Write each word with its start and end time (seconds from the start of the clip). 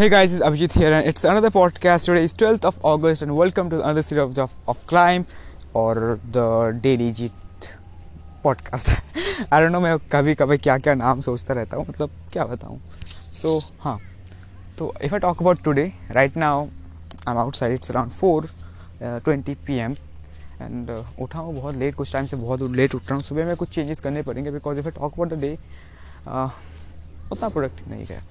Hey 0.00 0.08
guys, 0.08 0.32
it's 0.32 0.42
Abhijit 0.42 0.72
here, 0.72 0.94
and 0.94 1.06
it's 1.06 1.24
another 1.24 1.50
podcast. 1.50 2.06
Today 2.06 2.22
is 2.24 2.32
12th 2.32 2.64
of 2.64 2.76
August, 2.82 3.20
and 3.20 3.36
welcome 3.36 3.68
to 3.68 3.82
another 3.82 4.00
series 4.00 4.38
of, 4.38 4.54
of 4.66 4.86
Climb 4.86 5.26
or 5.74 6.18
the 6.32 6.74
Daily 6.80 7.12
Jeet 7.12 7.32
podcast. 8.42 8.98
I 9.52 9.60
don't 9.60 9.72
know 9.72 9.80
मैं 9.80 9.98
कभी 10.12 10.34
कभी 10.34 10.56
क्या 10.58 10.78
क्या 10.78 10.94
नाम 10.94 11.20
सोचता 11.20 11.54
रहता 11.54 11.76
हूँ 11.76 11.86
मतलब 11.88 12.10
क्या 12.32 12.44
बताऊँ 12.44 12.80
सो 13.34 13.58
so, 13.58 13.72
हाँ 13.80 13.98
तो 14.78 14.92
if 15.02 15.14
I 15.14 15.20
talk 15.20 15.42
about 15.42 15.62
today 15.64 15.86
right 16.10 16.36
now 16.36 16.64
I 16.64 17.32
am 17.32 17.38
outside 17.38 17.74
it's 17.74 17.90
around 17.90 18.10
four 18.12 18.48
twenty 19.02 19.54
p 19.66 19.78
m 19.78 19.96
and 20.62 20.90
उठा 21.20 21.38
हूँ 21.38 21.54
बहुत 21.60 21.76
लेट 21.76 21.94
कुछ 21.94 22.12
टाइम 22.12 22.26
से 22.26 22.36
बहुत 22.36 22.70
लेट 22.72 22.94
उठ 22.94 23.02
रहा 23.02 23.14
हूँ 23.14 23.22
सुबह 23.22 23.46
में 23.46 23.56
कुछ 23.56 23.74
चेंजेस 23.74 24.00
करने 24.00 24.22
पड़ेंगे 24.22 24.50
because 24.50 24.78
if 24.78 24.86
I 24.86 25.00
talk 25.00 25.12
about 25.12 25.34
the 25.34 25.40
day 25.40 25.56
उतना 27.32 27.48
प्रोडक्टिव 27.48 27.94
नहीं 27.94 28.06
गया 28.06 28.22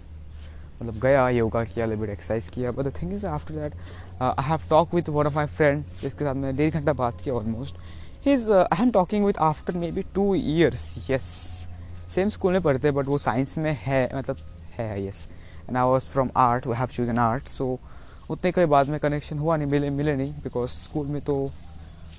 मतलब 0.81 0.99
गया 1.01 1.27
योगा 1.29 1.63
किया 1.63 1.87
बिट 1.87 2.09
एक्सरसाइज 2.09 2.47
किया 2.47 2.71
but 2.71 2.85
the 2.85 2.93
thing 3.01 3.13
is 3.13 3.25
after 3.27 3.55
that 3.55 3.73
I 4.21 4.43
have 4.43 4.61
talk 4.69 4.93
with 4.93 5.09
one 5.09 5.27
of 5.27 5.35
my 5.35 5.45
friend 5.47 5.83
जिसके 6.01 6.25
साथ 6.25 6.35
मैंने 6.35 6.57
डेढ़ 6.57 6.73
घंटा 6.73 6.93
बात 6.93 7.21
किया 7.21 7.35
almost 7.35 7.77
he 8.25 8.33
is 8.33 8.51
I 8.51 8.83
am 8.83 8.91
talking 8.91 9.25
with 9.25 9.37
after 9.41 9.77
maybe 9.91 10.01
two 10.15 10.33
years 10.35 11.09
yes 11.09 11.23
same 12.09 12.29
school 12.29 12.53
में 12.53 12.61
पढ़ते 12.61 12.91
बट 12.91 13.07
वो 13.07 13.17
साइंस 13.17 13.57
में 13.57 13.77
है 13.81 14.03
मतलब 14.15 14.37
है 14.77 15.01
yes 15.03 15.27
and 15.69 15.77
I 15.77 15.83
was 15.83 16.09
from 16.09 16.29
art 16.37 16.67
we 16.67 16.75
have 16.75 16.87
choose 16.87 17.09
an 17.09 17.19
art 17.19 17.47
so 17.47 17.79
उतने 18.29 18.51
कई 18.51 18.65
बाद 18.65 18.89
में 18.89 18.99
कनेक्शन 18.99 19.39
हुआ 19.39 19.57
नहीं 19.57 19.67
मिले 19.67 19.89
मिले 19.89 20.15
नहीं 20.15 20.33
बिकॉज़ 20.43 20.69
स्कूल 20.69 21.07
में 21.07 21.21
तो 21.21 21.35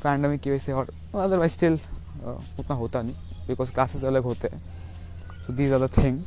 पैंडमिक 0.03 0.41
की 0.41 0.51
वजह 0.51 0.59
से 0.59 0.73
और 0.73 0.93
अदरवाइज़ 1.15 1.53
स्टिल 1.53 1.77
uh, 1.77 2.61
उतना 2.61 2.75
होता 2.77 3.03
नहीं 3.03 3.47
बिकॉज़ 3.49 3.73
क्लासेस 3.73 4.05
अलग 4.05 4.23
होते 4.23 4.49
हैं. 4.53 4.63
So 5.47 5.53
these 5.53 5.73
are 5.73 5.87
the 5.87 5.91
thing 5.97 6.21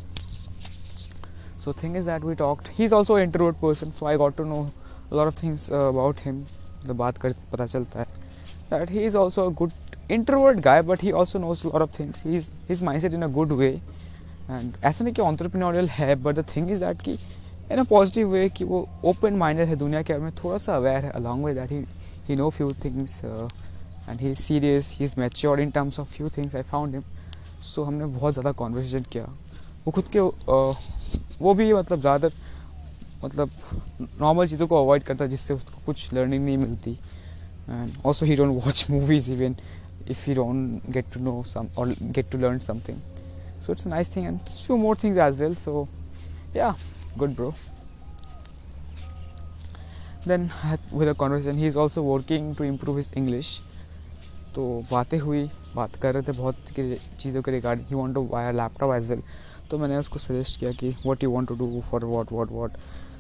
so 1.64 1.74
thing 1.82 1.96
is 2.02 2.06
that 2.06 2.28
we 2.30 2.36
talked 2.36 2.72
he's 2.80 2.94
also 3.00 3.16
an 3.16 3.24
introvert 3.28 3.60
person 3.62 3.96
so 4.00 4.10
i 4.12 4.18
got 4.24 4.38
to 4.38 4.46
know 4.46 4.62
a 5.12 5.16
lot 5.16 5.28
of 5.28 5.36
things 5.36 5.70
uh, 5.72 5.86
about 5.94 6.20
him 6.28 6.46
the 6.86 6.96
baat 7.02 7.24
kar 7.26 7.34
pata 7.52 7.68
chalta 7.74 8.04
hai 8.04 8.08
that 8.72 8.94
he 8.98 9.04
is 9.10 9.18
also 9.24 9.48
a 9.50 9.54
good 9.62 9.76
introvert 10.18 10.62
guy 10.70 10.78
but 10.92 11.06
he 11.08 11.14
also 11.22 11.44
knows 11.44 11.64
a 11.64 11.74
lot 11.74 11.86
of 11.88 11.92
things 12.00 12.24
he's 12.30 12.50
his 12.72 12.82
mindset 12.90 13.20
in 13.20 13.30
a 13.32 13.34
good 13.40 13.60
way 13.64 13.74
and 14.50 14.74
ऐसा 14.84 15.04
नहीं 15.04 15.14
कि 15.14 15.22
entrepreneurial 15.22 15.88
है 15.90 16.16
but 16.24 16.36
the 16.36 16.44
thing 16.48 16.72
is 16.72 16.80
that 16.80 17.02
कि 17.02 17.12
in 17.72 17.78
a 17.80 17.84
positive 17.90 18.28
way 18.30 18.48
कि 18.58 18.64
वो 18.64 18.88
open 19.06 19.34
minded 19.38 19.68
है 19.68 19.76
दुनिया 19.76 20.02
के 20.02 20.14
बारे 20.14 20.24
में 20.24 20.32
थोड़ा 20.44 20.58
सा 20.58 20.76
अवेयर 20.76 21.06
है 21.06 21.12
with 21.46 21.56
that 21.58 21.72
he 21.72 21.78
he 22.28 22.36
know 22.36 22.50
few 22.50 22.72
things 22.84 23.20
and 23.24 24.20
he 24.22 24.32
is 24.32 24.40
serious 24.40 24.92
he 24.98 25.06
is 25.06 25.14
matured 25.20 25.62
in 25.62 25.72
terms 25.72 26.00
of 26.00 26.12
few 26.16 26.30
things 26.38 26.56
I 26.56 26.62
found 26.72 26.94
him 26.96 27.04
so 27.64 27.84
हमने 27.84 28.06
बहुत 28.18 28.34
ज़्यादा 28.34 28.52
कॉन्वर्सेशन 28.64 29.06
किया 29.12 29.28
वो 29.86 29.92
खुद 29.92 30.06
के 30.16 30.20
वो 31.44 31.54
भी 31.54 31.72
मतलब 31.74 32.00
ज़्यादा 32.02 32.30
मतलब 33.24 33.50
नॉर्मल 34.22 34.48
चीज़ों 34.48 34.68
को 34.68 34.84
अवॉइड 34.84 35.04
करता 35.04 35.24
है 35.24 35.30
जिससे 35.30 35.54
उसको 35.54 35.86
कुछ 35.86 36.14
लर्निंग 36.14 36.46
नहीं 36.46 36.58
मिलती। 36.58 36.92
And 37.70 37.92
also 38.06 38.26
he 38.26 38.36
don't 38.36 38.64
watch 38.66 38.86
movies 38.90 39.32
even 39.32 39.56
if 40.12 40.30
you 40.30 40.36
don't 40.36 40.92
get 40.94 41.14
to 41.14 41.20
know 41.24 41.42
some 41.48 41.68
और 41.78 41.96
get 42.02 42.32
to 42.32 42.38
learn 42.38 42.60
something 42.70 43.02
so 43.64 43.72
it's 43.72 43.86
a 43.88 43.90
nice 43.90 44.10
thing 44.14 44.26
and 44.30 44.56
more 44.80 44.96
things 45.02 45.18
as 45.26 45.38
well, 45.42 45.54
so 45.56 45.88
yeah, 46.54 46.74
good 47.20 47.36
bro. 47.36 47.54
Then 50.26 50.50
with 50.92 51.12
a 51.12 51.14
conversation 51.22 51.62
he 51.62 51.68
is 51.68 51.78
also 51.84 52.04
working 52.08 52.50
to 52.56 52.66
improve 52.72 52.98
his 52.98 53.12
english. 53.22 53.52
तो 54.56 54.66
बातें 54.92 55.18
हुई, 55.20 55.44
बात 55.76 55.96
कर 56.02 56.14
रहे 56.14 56.24
थे 56.24 56.32
बहुत 56.38 56.56
चीज़ों 57.20 57.42
के 57.42 57.52
regarding 57.52 57.88
he 57.90 57.96
want 57.96 58.14
to 58.16 58.24
buy 58.34 58.52
laptop 58.54 58.94
as 58.96 59.10
well 59.10 59.22
तो 59.74 59.78
मैंने 59.80 59.98
उसको 59.98 60.20
सजेस्ट 60.20 60.60
किया 60.60 60.72
कि 60.72 60.90
what 61.06 61.24
you 61.24 61.30
want 61.32 61.48
to 61.50 61.56
do 61.58 61.80
for 61.82 62.04
what 62.06 62.32
what 62.32 62.52
what 62.52 62.72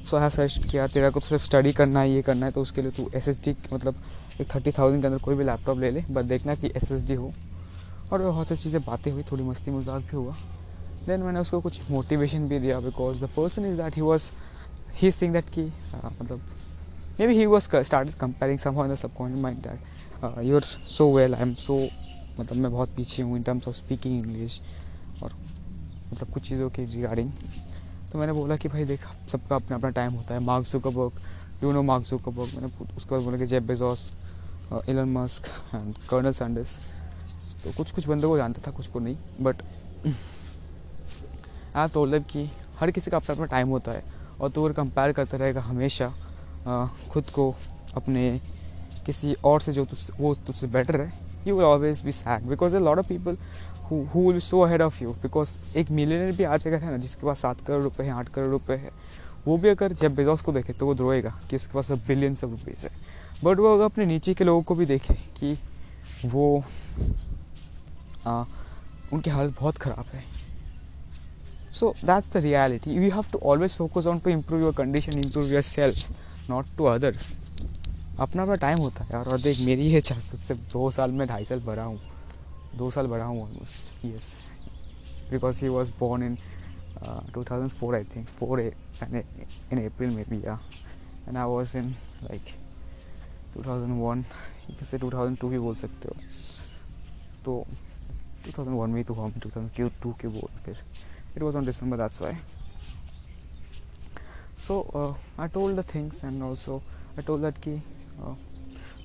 so 0.05 0.17
I 0.17 0.29
suggest 0.29 0.69
किया 0.71 0.85
तेरा 0.87 1.09
को 1.09 1.19
तो 1.19 1.25
सिर्फ़ 1.27 1.43
स्टडी 1.43 1.71
करना 1.73 1.99
है, 1.99 2.09
ये 2.11 2.21
करना 2.21 2.45
है 2.45 2.51
तो 2.51 2.61
उसके 2.61 2.81
लिए 2.81 2.91
तू 2.91 3.09
एस 3.15 3.27
एस 3.27 3.39
डी 3.45 3.55
मतलब 3.71 3.95
एक 4.41 4.47
थर्टी 4.53 4.71
थाउज़ेंड 4.71 5.01
के 5.01 5.07
अंदर 5.07 5.19
कोई 5.23 5.35
भी 5.35 5.43
लैपटॉप 5.43 5.79
ले 5.79 5.89
ले 5.91 6.03
बट 6.09 6.25
देखना 6.25 6.55
कि 6.55 6.71
एस 6.75 6.91
एस 6.91 7.03
डी 7.05 7.13
हो. 7.13 7.31
और 8.11 8.21
बहुत 8.21 8.47
सी 8.47 8.55
चीज़ें 8.55 8.81
बातें 8.85 9.11
हुई, 9.11 9.23
थोड़ी 9.31 9.43
मस्ती 9.43 9.71
मज़ाक 9.71 10.01
भी 10.01 10.17
हुआ. 10.17 10.35
देन 11.07 11.23
मैंने 11.23 11.39
उसको 11.39 11.61
कुछ 11.61 11.79
मोटिवेशन 11.91 12.47
भी 12.49 12.59
दिया 12.59 12.79
because 12.79 13.23
the 13.23 13.29
person 13.37 13.65
is 13.65 13.81
that 13.81 13.95
he 13.95 14.01
was 14.01 14.29
he 15.01 15.11
sing 15.11 15.33
that 15.33 15.49
की 15.57 15.65
मतलब 16.21 16.41
maybe 17.27 17.37
he 17.37 17.45
was 17.45 17.69
start 17.81 18.13
comparing 18.19 18.59
some 18.59 18.83
in 18.83 18.91
the 18.91 18.95
subconscious 18.97 19.41
mind 19.43 19.67
that 19.67 20.43
you 20.45 20.55
are 20.55 20.63
so 20.89 21.11
well 21.15 21.35
I 21.35 21.41
am 21.41 21.53
so 21.65 21.79
मतलब 22.39 22.57
मैं 22.57 22.71
बहुत 22.71 22.95
पीछे 22.95 23.23
हूँ 23.23 23.37
in 23.37 23.43
terms 23.43 23.67
of 23.67 23.75
speaking 23.75 24.25
English 24.25 24.61
और 25.23 25.33
मतलब 26.13 26.33
कुछ 26.33 26.47
चीज़ों 26.47 26.69
की 26.69 26.85
रिगार्डिंग 26.85 27.31
तो 28.11 28.19
मैंने 28.19 28.33
बोला 28.33 28.55
कि 28.57 28.69
भाई 28.69 28.83
देख, 28.85 29.05
सबका 29.29 29.55
अपना 29.55 29.75
अपना 29.75 29.89
टाइम 29.91 30.13
होता 30.13 30.35
है। 30.35 30.39
Mark 30.41 30.65
Zuckerberg 30.67 31.63
you 31.63 31.71
know 31.71 31.81
Mark 31.83 32.03
Zuckerberg 32.05 32.53
मैंने 32.55 32.67
उसके 32.95 33.15
बाद 33.15 33.23
बोला 33.23 33.37
कि 33.37 33.45
Jeff 33.45 33.67
Bezos 33.67 34.11
Elon 34.89 35.09
Musk 35.13 35.47
and 35.75 35.95
Colonel 36.09 36.31
Sanders 36.33 36.77
तो 37.63 37.71
कुछ 37.77 37.91
कुछ 37.91 38.07
बंदों 38.07 38.29
को 38.29 38.37
जानता 38.37 38.61
था, 38.67 38.71
कुछ 38.71 38.87
को 38.87 38.99
नहीं 38.99 39.17
बट 39.41 39.61
आप 41.75 41.89
तो 41.89 42.05
मतलब 42.05 42.23
कि 42.31 42.49
हर 42.79 42.91
किसी 42.91 43.11
का 43.11 43.17
अपना 43.17 43.33
अपना 43.35 43.45
टाइम 43.47 43.69
होता 43.69 43.91
है 43.91 44.03
और 44.39 44.49
तो 44.49 44.63
अगर 44.63 44.73
कंपेयर 44.73 45.11
करता 45.13 45.37
रहेगा 45.37 45.61
हमेशा 45.61 46.13
खुद 47.11 47.29
को, 47.29 47.53
अपने 47.95 48.39
किसी 49.05 49.33
और 49.43 49.61
से 49.61 49.71
जो 49.71 49.85
तुझ, 49.85 49.99
वो 50.19 50.33
तुझसे 50.37 50.67
बेटर 50.67 51.01
है। 51.01 51.22
You 51.47 51.55
will 51.55 51.65
always 51.65 52.01
be 52.05 52.11
sad 52.11 52.47
because 52.47 52.75
a 52.75 52.79
lot 52.79 52.99
of 52.99 53.07
people 53.07 53.37
who 53.91 54.27
will 54.27 54.39
so 54.41 54.59
ahead 54.61 54.81
of 54.81 55.03
you 55.03 55.11
because 55.21 55.57
एक 55.77 55.91
मिलियनर 55.91 56.31
भी 56.35 56.43
आज 56.45 56.67
अगर 56.67 56.83
है 56.83 56.91
ना 56.91 56.97
जिसके 56.97 57.25
पास 57.25 57.39
सात 57.41 57.61
करोड़ 57.67 57.81
रुपए 57.83 58.03
है 58.03 58.11
आठ 58.11 58.29
करोड़ 58.29 58.49
रुपए 58.49 58.75
है 58.75 58.91
वो 59.47 59.57
भी 59.57 59.69
अगर 59.69 59.93
जब 59.93 60.15
बेजॉस 60.15 60.41
को 60.41 60.51
देखे 60.51 60.73
तो 60.73 60.85
वो 60.85 60.93
रोएगा 60.99 61.33
कि 61.49 61.55
उसके 61.55 61.73
पास 61.73 61.91
अब 61.91 62.03
बिलियंस 62.07 62.43
ऑफ़ 62.43 62.51
रुपीज़ 62.51 62.85
है। 62.85 62.91
बट 63.43 63.59
वो 63.59 63.73
अगर 63.73 63.83
अपने 63.83 64.05
नीचे 64.05 64.33
के 64.33 64.43
लोगों 64.43 64.61
को 64.63 64.75
भी 64.75 64.85
देखे 64.85 65.13
कि 65.39 65.57
वो 66.25 66.63
आ, 68.27 68.43
उनकी 69.13 69.29
हालत 69.29 69.55
बहुत 69.59 69.77
ख़राब 69.77 70.05
है। 70.13 70.23
So 71.73 71.93
that's 72.05 72.31
the 72.33 72.37
reality 72.43 72.91
you 72.91 73.01
have 73.11 73.25
to 73.31 73.39
always 73.43 73.75
focus 73.77 74.07
on 74.07 74.19
to 74.19 74.29
improve 74.29 74.61
your 74.61 74.73
condition 74.75 75.19
improve 75.19 75.51
your 75.53 75.61
self 75.61 76.49
not 76.49 76.65
to 76.77 76.85
others 76.85 77.33
अपना 78.19 78.43
अपना 78.43 78.55
टाइम 78.55 78.79
होता 78.79 79.03
है 79.03 79.09
यार। 79.13 79.27
और 79.27 79.41
देख 79.41 79.59
मेरी 79.65 79.89
है 79.91 80.01
चार 80.01 80.19
से 80.37 80.53
दो 80.55 80.89
साल 80.91 81.11
में 81.11 81.27
ढाई 81.27 81.45
साल 81.45 81.59
भरा 81.65 81.83
हूँ। 81.83 81.99
दो 82.77 82.89
साल 82.91 83.07
बड़ा 83.07 83.25
हूँ 83.25 83.43
almost 83.43 84.05
yes 84.05 84.35
because 85.31 85.61
he 85.63 85.69
was 85.69 85.91
born 85.99 86.23
in 86.23 86.37
two 87.33 87.43
thousand 87.43 87.71
four 87.79 87.95
I 87.95 88.03
think 88.15 88.27
four 88.39 88.59
in 88.61 89.85
April 89.85 90.09
में 90.15 90.25
भी 90.29 90.37
या 90.45 90.59
and 91.27 91.37
I 91.37 91.43
was 91.43 91.77
in 91.77 91.89
like 92.23 92.53
two 93.53 93.63
thousand 93.63 94.01
one 94.01 94.21
जैसे 94.69 94.97
टू 94.97 95.11
थाउज़ेंड 95.11 95.37
टू 95.39 95.49
भी 95.49 95.59
बोल 95.59 95.75
सकते 95.75 96.09
हो। 96.09 96.15
तो 97.45 97.65
2001 98.45 98.93
में 98.93 99.03
तो 99.03 99.13
हम 99.13 99.33
2002 99.45 100.13
के 100.21 100.27
बोल 100.27 100.59
फिर। 100.65 100.83
It 101.35 101.43
was 101.43 101.55
on 101.55 101.65
December 101.65 101.97
that's 101.97 102.21
why. 102.21 102.35
So 104.55 104.75
uh, 104.93 105.13
I 105.43 105.47
told 105.47 105.75
the 105.75 105.83
things 105.83 106.23
and 106.23 106.43
also 106.43 106.81
I 107.17 107.21
told 107.21 107.41
that 107.41 107.59
uh, 108.21 108.35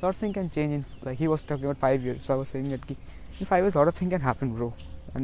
lot 0.03 0.11
of 0.11 0.17
things 0.17 0.35
can 0.35 0.49
change 0.51 0.73
in 0.73 0.85
like 1.03 1.19
he 1.19 1.29
was 1.29 1.43
talking 1.43 1.65
about 1.65 1.79
five 1.79 2.03
years 2.03 2.25
so 2.25 2.35
I 2.35 2.39
was 2.39 2.49
saying 2.49 2.71
that 2.71 2.87
ki 2.87 2.97
in 3.41 3.47
five 3.47 3.65
years 3.65 3.75
lot 3.75 3.89
of 3.89 3.95
things 3.95 4.11
can 4.11 4.21
happen 4.21 4.55
bro. 4.55 4.73
A 5.17 5.21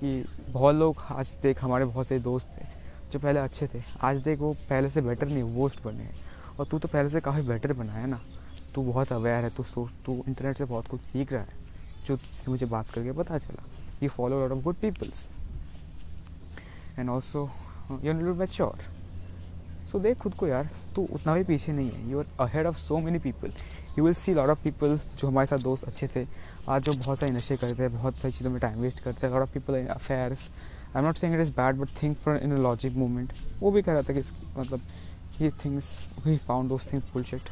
कि 0.00 0.24
बहुत 0.52 0.74
लोग 0.74 0.96
आज 1.10 1.36
देख 1.42 1.62
हमारे 1.62 1.84
बहुत 1.84 2.06
से 2.06 2.18
दोस्त 2.18 2.48
थे 2.56 2.64
जो 3.12 3.18
पहले 3.18 3.40
अच्छे 3.40 3.66
थे 3.66 3.82
आज 4.02 4.20
देख 4.22 4.38
वो 4.38 4.52
पहले 4.68 4.90
से 4.90 5.00
बेटर 5.02 5.28
नहीं 5.28 5.42
वोस्ट 5.42 5.82
बने 5.84 6.02
हैं। 6.02 6.14
और 6.58 6.66
तू 6.66 6.78
तो 6.78 6.88
पहले 6.88 7.08
से 7.08 7.20
काफ़ी 7.20 7.42
बेटर 7.42 7.72
बना 7.72 7.92
है 7.92 8.06
ना। 8.06 8.20
तू 8.74 8.82
बहुत 8.82 9.12
अवेयर 9.12 9.44
है 9.44 9.50
तू 9.50 9.62
सोच 9.62 9.90
तू 10.06 10.14
इंटरनेट 10.28 10.56
से 10.56 10.64
बहुत 10.64 10.86
कुछ 10.86 11.00
सीख 11.00 11.32
रहा 11.32 11.42
है 11.42 11.54
जो 12.06 12.16
तुझसे 12.16 12.50
मुझे 12.50 12.66
बात 12.66 12.90
करके 12.90 13.12
पता 13.12 13.38
चला। 13.38 13.64
You 14.02 14.08
follow 14.08 14.40
lot 14.40 14.52
of 14.52 14.64
good 14.64 14.76
peoples 14.82 15.28
and 16.98 17.10
also 17.10 17.50
you 18.04 18.34
mature 18.34 18.78
so 19.88 19.98
देख 19.98 20.18
खुद 20.18 20.34
को 20.34 20.46
यार। 20.46 20.68
तू 20.98 21.06
उतना 21.14 21.34
भी 21.34 21.42
पीछे 21.44 21.72
नहीं 21.72 21.90
है। 21.90 22.10
You 22.10 22.18
are 22.18 22.26
ahead 22.40 22.66
of 22.66 22.76
so 22.76 22.98
many 23.00 23.18
people 23.24 23.52
you 23.98 24.04
will 24.04 24.14
see 24.14 24.32
lot 24.34 24.48
of 24.50 24.62
people 24.62 24.98
जो 25.18 25.28
हमारे 25.28 25.46
साथ 25.46 25.58
दोस्त 25.58 25.84
अच्छे 25.88 26.08
थे। 26.14 26.24
आज 26.68 26.82
जो 26.84 26.92
बहुत 26.94 27.18
सारे 27.18 27.32
नशे 27.32 27.56
करते 27.56 27.82
हैं, 27.82 27.92
बहुत 27.92 28.16
सारी 28.18 28.32
चीज़ों 28.32 28.50
में 28.50 28.60
टाइम 28.60 28.80
वेस्ट 28.80 29.00
करते 29.00 29.26
हैं 29.26 29.32
lot 29.34 29.42
of 29.42 29.52
people 29.52 29.76
in 29.76 29.86
affairs 29.86 30.48
I 30.94 31.00
am 31.00 31.06
not 31.06 31.16
saying 31.16 31.34
it 31.34 31.40
is 31.40 31.52
bad 31.52 31.76
but 31.76 31.88
think 32.02 32.16
for 32.18 32.36
in 32.36 32.52
a 32.52 32.58
logic 32.58 32.96
movement 32.96 33.32
वो 33.60 33.70
भी 33.70 33.82
कह 33.82 33.92
रहा 33.92 34.02
था 34.02 34.12
कि 34.12 34.22
मतलब 34.58 34.80
he 35.38 35.50
things 35.64 35.88
he 36.26 36.36
found 36.48 36.68
those 36.68 36.92
things 36.92 37.12
bullshit 37.12 37.48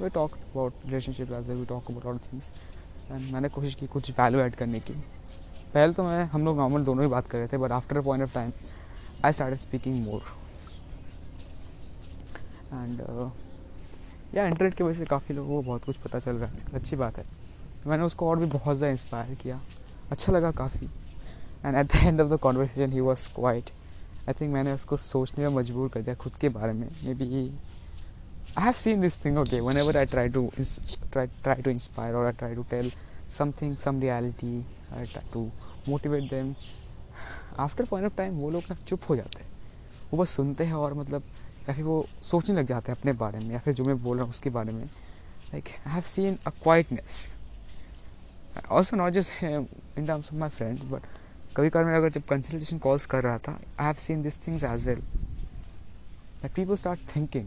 we 0.00 0.08
talk 0.08 0.32
about 0.32 0.72
relationship 0.86 1.32
as 1.38 1.50
we 1.50 1.64
talk 1.66 1.90
about 1.90 2.06
all 2.06 2.18
things 2.32 2.50
and 3.10 3.30
मैंने 3.32 3.48
कोशिश 3.48 3.74
की 3.74 3.86
कुछ 3.86 4.10
वैल्यू 4.20 4.40
ऐड 4.40 4.54
करने 4.54 4.80
की। 4.80 4.92
पहले 5.74 5.92
तो 5.92 6.02
मैं, 6.02 6.24
हम 6.24 6.44
लोग 6.44 6.56
नॉर्मल 6.56 6.84
दोनों 6.84 7.04
ही 7.04 7.10
बात 7.10 7.28
कर 7.28 7.38
रहे 7.38 7.48
थे 7.48 7.58
but 7.58 7.72
after 7.72 7.98
a 7.98 8.02
point 8.02 8.22
of 8.24 8.34
time 8.34 8.52
I 9.24 9.32
start 9.32 9.54
speaking 9.60 10.04
more 10.04 10.36
and 12.72 13.00
या 14.34 14.46
इंटरनेट 14.46 14.74
की 14.74 14.84
वजह 14.84 14.98
से 14.98 15.04
काफ़ी 15.06 15.34
लोगों 15.34 15.56
को 15.56 15.68
बहुत 15.68 15.84
कुछ 15.84 15.96
पता 15.98 16.18
चल 16.18 16.36
रहा 16.36 16.48
है 16.48 16.74
अच्छी 16.74 16.96
बात 16.96 17.18
है। 17.18 17.24
मैंने 17.86 18.04
उसको 18.04 18.28
और 18.30 18.38
भी 18.38 18.46
बहुत 18.48 18.76
ज़्यादा 18.76 18.90
इंस्पायर 18.90 19.34
किया। 19.42 19.60
अच्छा 20.10 20.32
लगा 20.32 20.50
काफ़ी। 20.52 20.86
And 21.64 21.76
at 21.76 21.86
the 21.86 22.04
end 22.04 22.20
of 22.20 22.28
the 22.28 22.38
conversation 22.42 22.92
he 22.92 23.00
was 23.00 23.28
quite 23.34 23.70
I 24.28 24.34
think 24.40 24.52
मैंने 24.54 24.72
उसको 24.72 24.96
सोचने 24.96 25.48
में 25.48 25.56
मजबूर 25.56 25.88
कर 25.88 26.02
दिया 26.02 26.14
खुद 26.16 26.32
के 26.40 26.48
बारे 26.50 26.72
में। 26.72 26.88
Maybe 27.14 27.50
I 28.58 28.64
have 28.64 28.72
seen 28.74 29.00
this 29.00 29.24
thing 29.24 29.38
okay 29.38 29.60
one 29.60 29.76
ever 29.76 29.96
I 29.96 30.06
try 30.06 30.28
to 30.28 30.50
try 31.12 31.26
try 31.26 31.62
to 31.62 31.70
inspire 31.70 32.14
और 32.14 32.26
I 32.26 32.32
try 32.32 32.54
to 32.54 32.62
tell 32.70 32.92
something 33.30 33.76
some 33.76 34.00
reality 34.00 34.64
I 34.92 35.06
try 35.06 35.30
to 35.32 35.50
motivate 35.88 36.30
them 36.30 36.54
after 37.58 37.84
point 37.84 38.06
of 38.06 38.16
time 38.16 38.38
वो 38.38 38.50
लोग 38.50 38.62
ना 38.70 38.76
चुप 38.86 39.00
हो 39.08 39.16
जाते 39.16 39.42
हैं। 39.42 39.50
वो 40.12 40.22
बस 40.22 40.30
सुनते 40.30 40.64
हैं 40.64 40.74
और 40.74 40.94
मतलब 40.94 41.22
या 41.68 41.74
फिर 41.74 41.84
वो 41.84 42.06
सोचने 42.22 42.56
लग 42.56 42.66
जाते 42.66 42.92
हैं 42.92 42.98
अपने 42.98 43.12
बारे 43.14 43.38
में, 43.38 43.50
या 43.50 43.58
फिर 43.58 43.74
जो 43.74 43.84
मैं 43.84 44.02
बोल 44.02 44.16
रहा 44.16 44.24
हूँ 44.24 44.30
उसके 44.30 44.50
बारे 44.50 44.72
में। 44.72 44.84
Like 44.84 45.68
I 45.86 45.92
have 45.92 46.02
seen 46.06 46.38
a 46.46 46.50
quietness 46.62 47.26
also 48.70 48.96
not 48.96 49.12
just 49.12 49.42
in 49.42 50.06
terms 50.06 50.32
of 50.32 50.34
my 50.40 50.48
friends 50.48 50.84
but 50.84 51.02
कभी 51.56 51.70
कभी 51.70 51.84
मैं 51.84 51.96
अगर 51.96 52.10
जब 52.10 52.22
कंसल्टेशन 52.30 52.78
कॉल्स 52.78 53.06
कर 53.06 53.22
रहा 53.22 53.38
था 53.38 53.52
I 53.52 53.86
have 53.86 53.94
seen 53.96 54.22
this 54.22 54.46
things 54.46 54.64
as 54.64 54.86
well 54.88 55.00
that 56.42 56.52
people 56.54 56.76
start 56.76 57.00
thinking 57.14 57.46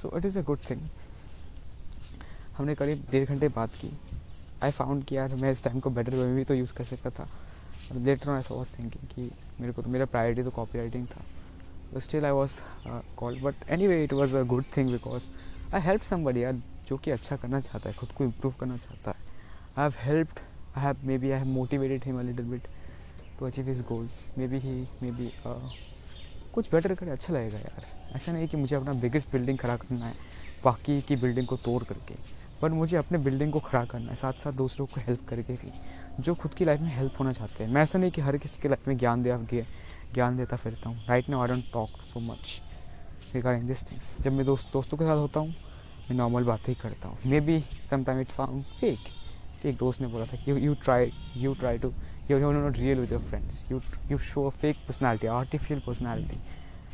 so 0.00 0.16
it 0.18 0.24
is 0.26 0.38
a 0.38 0.42
good 0.42 0.58
thing 0.70 0.80
हमने 2.56 2.74
करीब 2.74 3.06
डेढ़ 3.10 3.28
घंटे 3.28 3.48
बात 3.48 3.74
की. 3.74 3.90
आई 4.62 4.70
फाउंड 4.70 5.04
कि 5.04 5.16
यार 5.16 5.34
मैं 5.34 5.50
इस 5.52 5.62
टाइम 5.64 5.80
को 5.80 5.90
बेटर 5.90 6.12
वे 6.12 6.24
में 6.24 6.34
भी 6.36 6.44
तो 6.44 6.54
यूज़ 6.54 6.72
कर 6.74 6.84
सकता 6.84 7.10
था. 7.10 7.28
मतलब 7.90 8.06
later 8.06 8.30
on 8.30 8.36
I 8.36 8.42
was 8.50 8.72
thinking 8.78 9.08
कि 9.14 9.30
मेरे 9.60 9.72
को 9.72 9.82
तो 9.82 9.90
मेरा 9.90 10.04
प्रायोरिटी 10.06 10.42
तो 10.42 10.50
कॉपी 10.50 10.78
राइटिंग 10.78 11.06
था। 11.06 11.24
But 11.94 11.98
still 12.02 12.24
I 12.24 12.30
was 12.30 12.60
called 13.16 13.42
but 13.42 13.68
anyway 13.86 14.02
it 14.04 14.12
was 14.12 14.36
a 14.36 14.42
good 14.52 14.64
thing 14.76 14.92
because 14.92 15.28
I 15.74 15.80
help 15.80 16.02
somebody 16.02 16.44
यार 16.44 16.62
जो 16.88 16.96
कि 16.96 17.10
अच्छा 17.10 17.36
करना 17.36 17.60
चाहता 17.60 17.88
है 17.88 17.94
खुद 17.96 18.12
को 18.18 18.24
इम्प्रूव 18.24 18.54
करना 18.60 18.76
चाहता 18.76 19.10
है। 19.10 19.16
I 19.78 19.82
have 19.82 19.94
helped 20.02 20.38
I 20.70 20.80
have 20.80 20.98
maybe 21.08 21.30
I 21.34 21.38
have 21.38 21.48
motivated 21.52 22.04
him 22.06 22.18
a 22.18 22.22
little 22.22 22.44
bit 22.50 22.66
to 23.38 23.46
achieve 23.46 23.68
his 23.70 23.80
goals. 23.86 24.18
Maybe 24.38 24.58
he 24.64 24.74
maybe 25.00 25.24
uh, 25.50 25.70
कुछ 26.54 26.70
बेटर 26.72 26.94
करे 26.94 27.10
अच्छा 27.10 27.32
लगेगा 27.32 27.58
यार। 27.58 27.86
ऐसा 28.16 28.32
नहीं 28.32 28.46
कि 28.48 28.56
मुझे 28.56 28.76
अपना 28.76 28.92
बिगेस्ट 29.00 29.32
बिल्डिंग 29.32 29.58
खड़ा 29.58 29.76
करना 29.76 30.06
है 30.06 30.14
बाकी 30.64 31.00
की 31.08 31.16
बिल्डिंग 31.16 31.46
को 31.46 31.56
तोड़ 31.64 31.82
करके। 31.84 32.14
बट 32.62 32.70
मुझे 32.70 32.96
अपने 32.96 33.18
बिल्डिंग 33.18 33.52
को 33.52 33.60
खड़ा 33.60 33.84
करना 33.84 34.10
है 34.10 34.14
साथ 34.16 34.40
साथ 34.40 34.52
दूसरों 34.54 34.86
को 34.86 35.00
हेल्प 35.00 35.26
करके 35.28 35.52
भी, 35.54 35.72
जो 36.20 36.34
खुद 36.34 36.54
की 36.54 36.64
लाइफ 36.64 36.80
में 36.80 36.90
हेल्प 36.96 37.20
होना 37.20 37.32
चाहते 37.32 37.64
हैं। 37.64 37.70
मैं 37.70 37.82
ऐसा 37.82 37.98
नहीं 37.98 38.10
कि 38.10 38.20
हर 38.20 38.36
किसी 38.38 38.62
की 38.62 38.68
लाइफ 38.68 38.88
में 38.88 38.96
ज्ञान 38.98 39.22
दिया 39.22 39.38
ज्ञान 40.14 40.36
देता 40.36 40.56
फिरता 40.56 40.88
हूँ। 40.88 41.06
Right 41.08 41.28
now 41.30 41.40
I 41.40 41.48
don't 41.48 41.64
talk 41.72 42.02
so 42.04 42.20
much 42.20 42.60
regarding 43.34 43.66
this 43.68 43.82
things 43.90 44.14
जब 44.20 44.32
मैं 44.32 44.46
दोस्त, 44.46 44.72
दोस्तों 44.72 44.96
के 44.98 45.04
साथ 45.04 45.16
होता 45.16 45.40
हूँ, 45.40 45.54
मैं 46.10 46.16
नॉर्मल 46.16 46.44
बातें 46.44 46.68
ही 46.68 46.74
करता 46.80 47.08
हूँ। 47.08 47.18
Maybe 47.40 47.58
sometime 47.90 48.20
it 48.20 48.30
found 48.30 48.64
fake 48.80 49.66
एक 49.66 49.76
दोस्त 49.76 50.00
ने 50.00 50.06
बोला 50.08 50.24
था 50.26 50.36
कि 50.36 50.66
you 50.66 50.74
try 50.74 51.12
you 51.36 51.54
try 51.54 51.78
to 51.78 51.92
you 52.30 52.50
not 52.52 52.78
real 52.78 53.00
with 53.00 53.12
your 53.12 53.22
friends 53.22 53.70
you 53.70 53.80
you 54.10 54.18
show 54.18 54.46
a 54.46 54.50
fake 54.50 54.76
personality 54.86 55.26
artificial 55.28 55.80
personality 55.86 56.40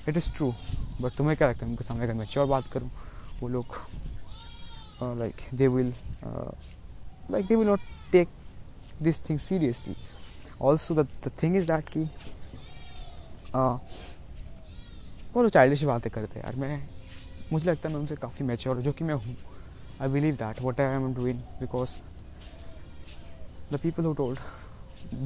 it 0.09 0.17
is 0.17 0.31
true 0.33 0.53
but 1.01 1.17
तुम्हें 1.17 1.37
क्या 1.37 1.49
लगता 1.49 1.65
है? 1.65 1.71
उनके 1.71 1.85
सामने 1.85 2.05
अगर 2.05 2.15
मैं 2.15 2.27
और 2.37 2.47
बात 2.47 2.67
करूँ? 2.73 2.91
वो 3.41 3.49
लोग 3.49 3.77
like 5.03 5.35
they 5.55 5.69
will 5.69 5.93
like 7.31 7.47
they 7.47 7.57
will 7.57 7.67
not 7.69 7.81
take 8.13 8.29
this 9.03 9.21
thing 9.29 9.39
seriously 9.39 9.95
also 10.63 10.95
the 10.95 11.07
thing 11.43 11.57
is 11.57 11.67
that 11.73 11.89
कि 11.97 12.09
वो 15.35 15.43
लोग 15.43 15.51
चाइल्डिश 15.53 15.85
बातें 15.85 16.11
करते 16.13 16.39
हैं 16.39 16.45
यार। 16.47 16.57
मैं, 16.57 16.89
मुझे 17.53 17.71
लगता 17.71 17.89
है 17.89 17.95
मैं 17.95 18.01
उनसे 18.01 18.17
काफ़ी 18.17 18.45
मेच्योर 18.47 18.81
जो 18.83 18.93
कि 18.93 19.05
मैं 19.05 19.15
हूँ। 19.15 19.37
I 20.01 20.09
believe 20.09 20.35
that 20.37 20.63
what 20.63 20.81
I 20.81 20.95
am 20.97 21.15
doing 21.15 21.39
because 21.61 22.01
the 23.71 23.79
people 23.79 24.05
who 24.05 24.11
told, 24.15 24.41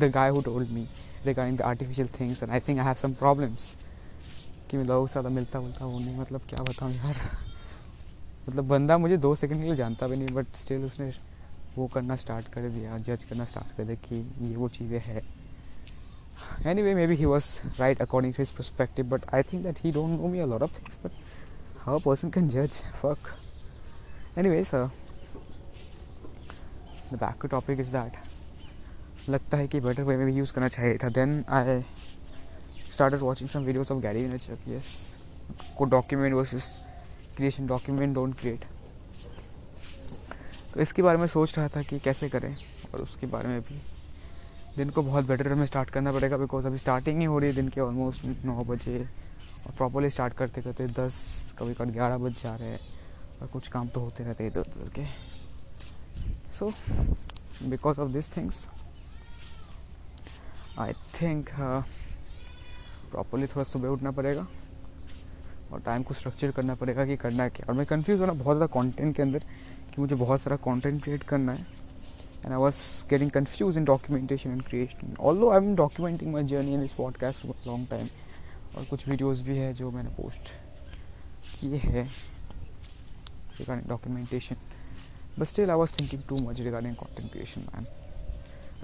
the 0.02 0.08
guy 0.08 0.30
who 0.34 0.40
told 0.44 0.70
me 0.76 0.84
regarding 1.24 1.56
the 1.56 1.64
artificial 1.70 2.06
things, 2.06 2.40
and 2.42 2.50
I 2.50 2.60
think 2.60 2.80
I 2.80 2.86
have 2.86 2.98
some 3.00 3.14
problems 3.22 3.66
कि 4.70 4.76
मैं 4.76 4.84
लोगों 4.84 5.06
से 5.06 5.12
ज़्यादा 5.12 5.30
मिलता 5.30 5.60
मिलता 5.60 5.84
हूँ 5.84 6.00
नहीं 6.04 6.16
मतलब 6.18 6.40
क्या 6.48 6.62
बताऊँ 6.64 6.92
यार। 6.94 7.16
मतलब 8.48 8.68
बंदा 8.68 8.96
मुझे 8.98 9.16
दो 9.16 9.34
सेकंड 9.34 9.60
के 9.60 9.64
लिए 9.64 9.76
जानता 9.76 10.06
भी 10.06 10.16
नहीं 10.16 10.34
बट 10.34 10.54
स्टिल 10.54 10.84
उसने 10.84 11.12
वो 11.76 11.86
करना 11.86 12.16
स्टार्ट 12.16 12.46
कर 12.52 12.68
दिया 12.68 12.96
जज 12.98 13.24
करना 13.24 13.44
स्टार्ट 13.44 13.76
कर 13.76 13.84
दिया 13.84 13.96
कि 14.04 14.16
ये 14.48 14.56
वो 14.56 14.68
चीज़ें 14.68 15.00
है। 15.00 15.22
Anyway 16.82 16.94
maybe 17.06 17.14
he 17.14 17.24
was 17.24 17.46
right 17.78 18.00
according 18.02 18.34
to 18.34 18.42
his 18.42 18.50
perspective 18.50 19.06
but 19.08 19.24
I 19.34 19.42
think 19.42 19.62
that 19.62 19.78
he 19.84 19.92
don't 19.92 20.20
know 20.20 20.28
me 20.28 20.38
a lot 20.38 20.62
of 20.62 20.78
things 20.78 20.98
but 21.04 21.12
how 21.78 21.98
person 21.98 22.30
can 22.30 22.48
जज 22.48 22.82
fuck 23.02 23.34
anyway 24.48 24.64
sir 24.64 24.90
the 27.12 27.14
back 27.14 27.34
to 27.42 27.48
topic 27.48 27.80
is 27.80 27.92
that 27.92 29.28
लगता 29.28 29.56
है 29.56 29.68
कि 29.68 29.80
better 29.80 30.02
way 30.02 30.16
में 30.16 30.26
भी 30.26 30.34
use 30.34 30.52
करना 30.52 30.68
चाहिए 30.68 30.98
था। 30.98 31.08
Then 31.08 31.44
I 31.48 31.82
started 32.90 33.20
watching 33.20 33.48
some 33.50 33.60
of 33.80 34.00
Gary 34.02 34.28
को 35.78 35.84
document 35.84 36.34
versus 36.34 36.64
creation 37.36 37.66
document 37.66 38.14
don't 38.14 38.34
create 38.38 38.64
तो 40.74 40.80
इसके 40.80 41.02
बारे 41.02 41.18
में 41.18 41.26
सोच 41.26 41.56
रहा 41.58 41.68
था 41.68 41.82
कि 41.82 41.98
कैसे 42.00 42.28
करें 42.28 42.54
और 42.94 43.00
उसके 43.00 43.26
बारे 43.26 43.48
में 43.48 43.60
भी। 43.60 43.80
दिन 44.76 44.90
को 44.90 45.02
बहुत 45.02 45.24
बेटर 45.26 45.54
में 45.54 45.64
स्टार्ट 45.66 45.90
करना 45.90 46.12
पड़ेगा 46.12 46.36
बिकॉज़ 46.36 46.66
अभी 46.66 46.78
स्टार्टिंग 46.78 47.18
ही 47.18 47.24
हो 47.24 47.38
रही 47.38 47.50
है 47.50 47.56
दिन 47.56 47.68
के 47.68 47.80
ऑलमोस्ट 47.80 48.24
नौ 48.44 48.64
बजे 48.64 48.98
और 49.66 49.72
प्रॉपरली 49.76 50.10
स्टार्ट 50.10 50.34
करते 50.34 50.62
करते 50.62 50.86
दस, 50.88 51.54
कभी 51.58 51.74
कभी 51.74 51.92
ग्यारह 51.92 52.18
बज 52.18 52.42
जा 52.42 52.54
रहे 52.56 52.68
हैं 52.68 52.80
और 53.40 53.46
कुछ 53.48 53.68
काम 53.68 53.88
तो 53.88 54.00
होते 54.00 54.24
रहते 54.24 54.46
इधर 54.46 54.60
उधर 54.60 54.88
के। 54.94 55.04
So 56.52 56.72
because 57.62 58.00
of 58.00 58.10
this 58.12 58.36
things 58.36 58.68
I 60.78 60.92
think 61.20 61.50
properly 63.10 63.46
थोड़ा 63.46 63.64
सुबह 63.64 63.88
उठना 63.88 64.10
पड़ेगा। 64.10 64.46
और 65.72 65.80
टाइम 65.80 66.02
को 66.02 66.14
स्ट्रक्चर 66.14 66.50
करना 66.50 66.74
पड़ेगा 66.74 67.04
कि 67.06 67.16
करना 67.16 67.42
है। 67.42 67.50
क्या 67.50 67.66
और 67.68 67.74
मैं 67.74 67.86
कंफ्यूज 67.86 68.20
होना 68.20 68.32
बहुत 68.34 68.56
ज़्यादा 68.56 68.72
कॉन्टेंट 68.72 69.14
के 69.16 69.22
अंदर 69.22 69.38
कि 69.94 70.00
मुझे 70.00 70.14
बहुत 70.16 70.40
सारा 70.40 70.56
कॉन्टेंट 70.64 71.02
क्रिएट 71.02 71.22
करना 71.24 71.52
है। 71.52 71.66
And 72.44 72.52
I 72.52 72.58
was 72.58 72.78
getting 73.10 73.30
confuse 73.30 73.78
in 73.78 73.84
documentation 73.84 74.50
and 74.50 74.62
creation 74.62 75.14
although 75.38 75.50
I 75.50 75.58
am 75.58 75.74
documenting 75.76 76.32
my 76.32 76.44
journey 76.46 76.74
in 76.74 76.82
इस 76.84 76.92
पॉडकास्ट 76.94 77.46
फॉर 77.46 77.54
लॉन्ग 77.66 77.86
टाइम 77.90 78.08
और 78.76 78.84
कुछ 78.84 79.06
वीडियोज़ 79.08 79.42
भी 79.44 79.56
है 79.56 79.72
जो 79.74 79.90
मैंने 79.90 80.10
पोस्ट 80.16 80.52
किए 81.60 81.76
हैं 81.76 82.04
regarding 83.58 83.88
documentation 83.88 84.56
but 85.38 85.46
still 85.46 85.70
I 85.70 85.76
was 85.76 85.92
thinking 85.98 86.22
too 86.28 86.36
much 86.48 86.60
regarding 86.60 86.94
content 86.96 87.30
creation 87.32 87.66
ma'am 87.74 87.86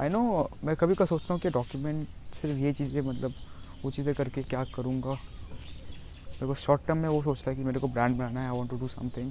I 0.01 0.09
know 0.09 0.49
मैं 0.65 0.75
कभी 0.77 0.95
का 0.95 1.05
सोचता 1.05 1.35
हूँ 1.35 1.41
कि 1.43 1.51
डॉक्यूमेंट 1.51 2.35
सिर्फ़ 2.35 2.59
ये 2.59 2.73
चीज़ें 2.73 3.01
मतलब 3.03 3.35
वो 3.85 3.91
चीज़ें 3.91 4.15
करके 4.15 4.43
क्या 4.43 4.65
करूँगा। 4.75 5.17
मेरे 6.37 6.47
को 6.47 6.55
शॉर्ट 6.55 6.81
टर्म 6.87 6.99
में 6.99 7.09
वो 7.09 7.23
सोचता 7.23 7.51
है 7.51 7.57
कि 7.57 7.63
मेरे 7.65 7.81
को 7.81 7.89
ब्रांड 7.89 8.17
बनाना 8.17 8.41
है 8.41 8.49
I 8.49 8.57
want 8.57 8.71
to 8.71 8.77
do 8.79 8.89
something 8.89 9.31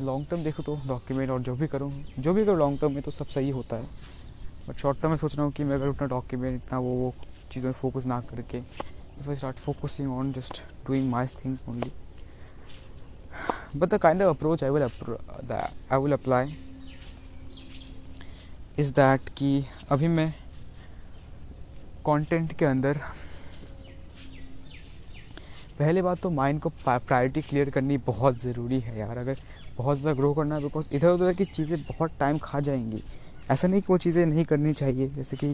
long 0.00 0.26
term 0.30 0.42
देखो 0.44 0.62
तो 0.62 0.76
डॉक्यूमेंट 0.86 1.30
और 1.30 1.40
जो 1.42 1.54
भी 1.56 1.66
करूँ, 1.66 1.90
जो 2.18 2.32
भी 2.34 2.44
करूँ 2.44 2.56
लॉन्ग 2.58 2.80
टर्म 2.80 2.92
में 2.92 3.02
तो 3.02 3.10
सब 3.10 3.26
सही 3.26 3.50
होता 3.50 3.76
है. 3.76 3.88
बट 4.68 4.76
शॉर्ट 4.76 5.00
टर्म 5.00 5.10
में 5.10 5.16
सोच 5.18 5.34
रहा 5.34 5.44
हूँ 5.44 5.52
कि 5.52 5.64
मैं 5.64 5.74
अगर 5.74 5.88
उतना 5.88 6.06
डॉक्यूमेंट 6.08 6.54
इतना 6.56 6.78
वो 6.78 6.94
वो 6.98 7.12
चीज़ों 7.50 7.68
में 7.68 7.74
फोकस 7.80 8.06
ना 8.06 8.20
करके 8.30 8.58
if 8.58 9.28
I 9.28 9.36
start 9.36 9.56
focusing 9.58 10.12
on 10.12 10.32
just 10.32 10.62
doing 10.86 11.10
my 11.10 11.26
things 11.44 11.68
only 11.68 11.90
but 13.76 13.88
the 13.88 13.98
kind 14.02 14.22
of 14.22 14.36
approach 14.36 14.64
I 14.64 14.70
will 14.70 14.82
I 14.82 15.98
will 15.98 16.12
apply 16.12 16.56
is 18.78 18.92
that 18.94 19.28
कि 19.38 19.64
अभी 19.90 20.08
मैं 20.08 20.30
कंटेंट 22.06 22.52
के 22.58 22.64
अंदर 22.64 23.00
पहले 25.78 26.02
बात 26.02 26.20
तो 26.22 26.30
माइंड 26.30 26.60
को 26.60 26.68
प्रायोरिटी 26.86 27.42
क्लियर 27.42 27.70
करनी 27.70 27.96
बहुत 28.06 28.40
ज़रूरी 28.40 28.78
है 28.80 28.98
यार, 28.98 29.18
अगर 29.18 29.36
बहुत 29.76 29.98
ज़्यादा 29.98 30.16
ग्रो 30.18 30.32
करना 30.34 30.54
है 30.54 30.62
बिकॉज़ 30.62 30.86
इधर 30.94 31.08
उधर 31.08 31.32
की 31.34 31.44
चीज़ें 31.44 31.78
बहुत 31.82 32.10
टाइम 32.20 32.38
खा 32.42 32.60
जाएँगी। 32.60 33.02
ऐसा 33.50 33.68
नहीं 33.68 33.80
कि 33.80 33.86
वो 33.92 33.98
चीज़ें 33.98 34.24
नहीं 34.26 34.44
करनी 34.44 34.72
चाहिए, 34.72 35.08
जैसे 35.08 35.36
कि 35.36 35.50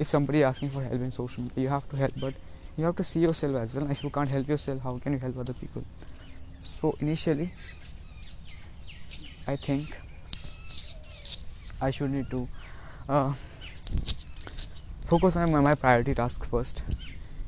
if 0.00 0.08
somebody 0.08 0.42
asking 0.42 0.70
for 0.72 0.82
help 0.82 1.02
in 1.02 1.10
social 1.10 1.42
media 1.42 1.64
you 1.64 1.70
have 1.70 1.82
to 1.90 1.96
help 1.96 2.18
but 2.24 2.34
you 2.78 2.84
have 2.84 2.92
to 2.94 3.04
see 3.04 3.20
yourself 3.34 3.56
as 3.62 3.76
well 3.76 3.90
if 3.92 4.04
you 4.04 4.10
can't 4.16 4.30
help 4.30 4.50
yourself 4.58 4.82
how 4.82 4.98
can 4.98 5.12
you 5.14 5.20
help 5.22 5.36
people? 5.36 5.60
People 5.60 5.84
so 6.64 6.96
initially 7.02 7.48
I 9.48 9.56
think 9.68 9.94
I 11.82 11.92
should 11.92 12.10
need 12.10 12.30
to 12.30 12.46
focus 15.08 15.36
on 15.36 15.50
my 15.50 15.74
priority 15.74 16.14
task 16.14 16.44
first 16.44 16.82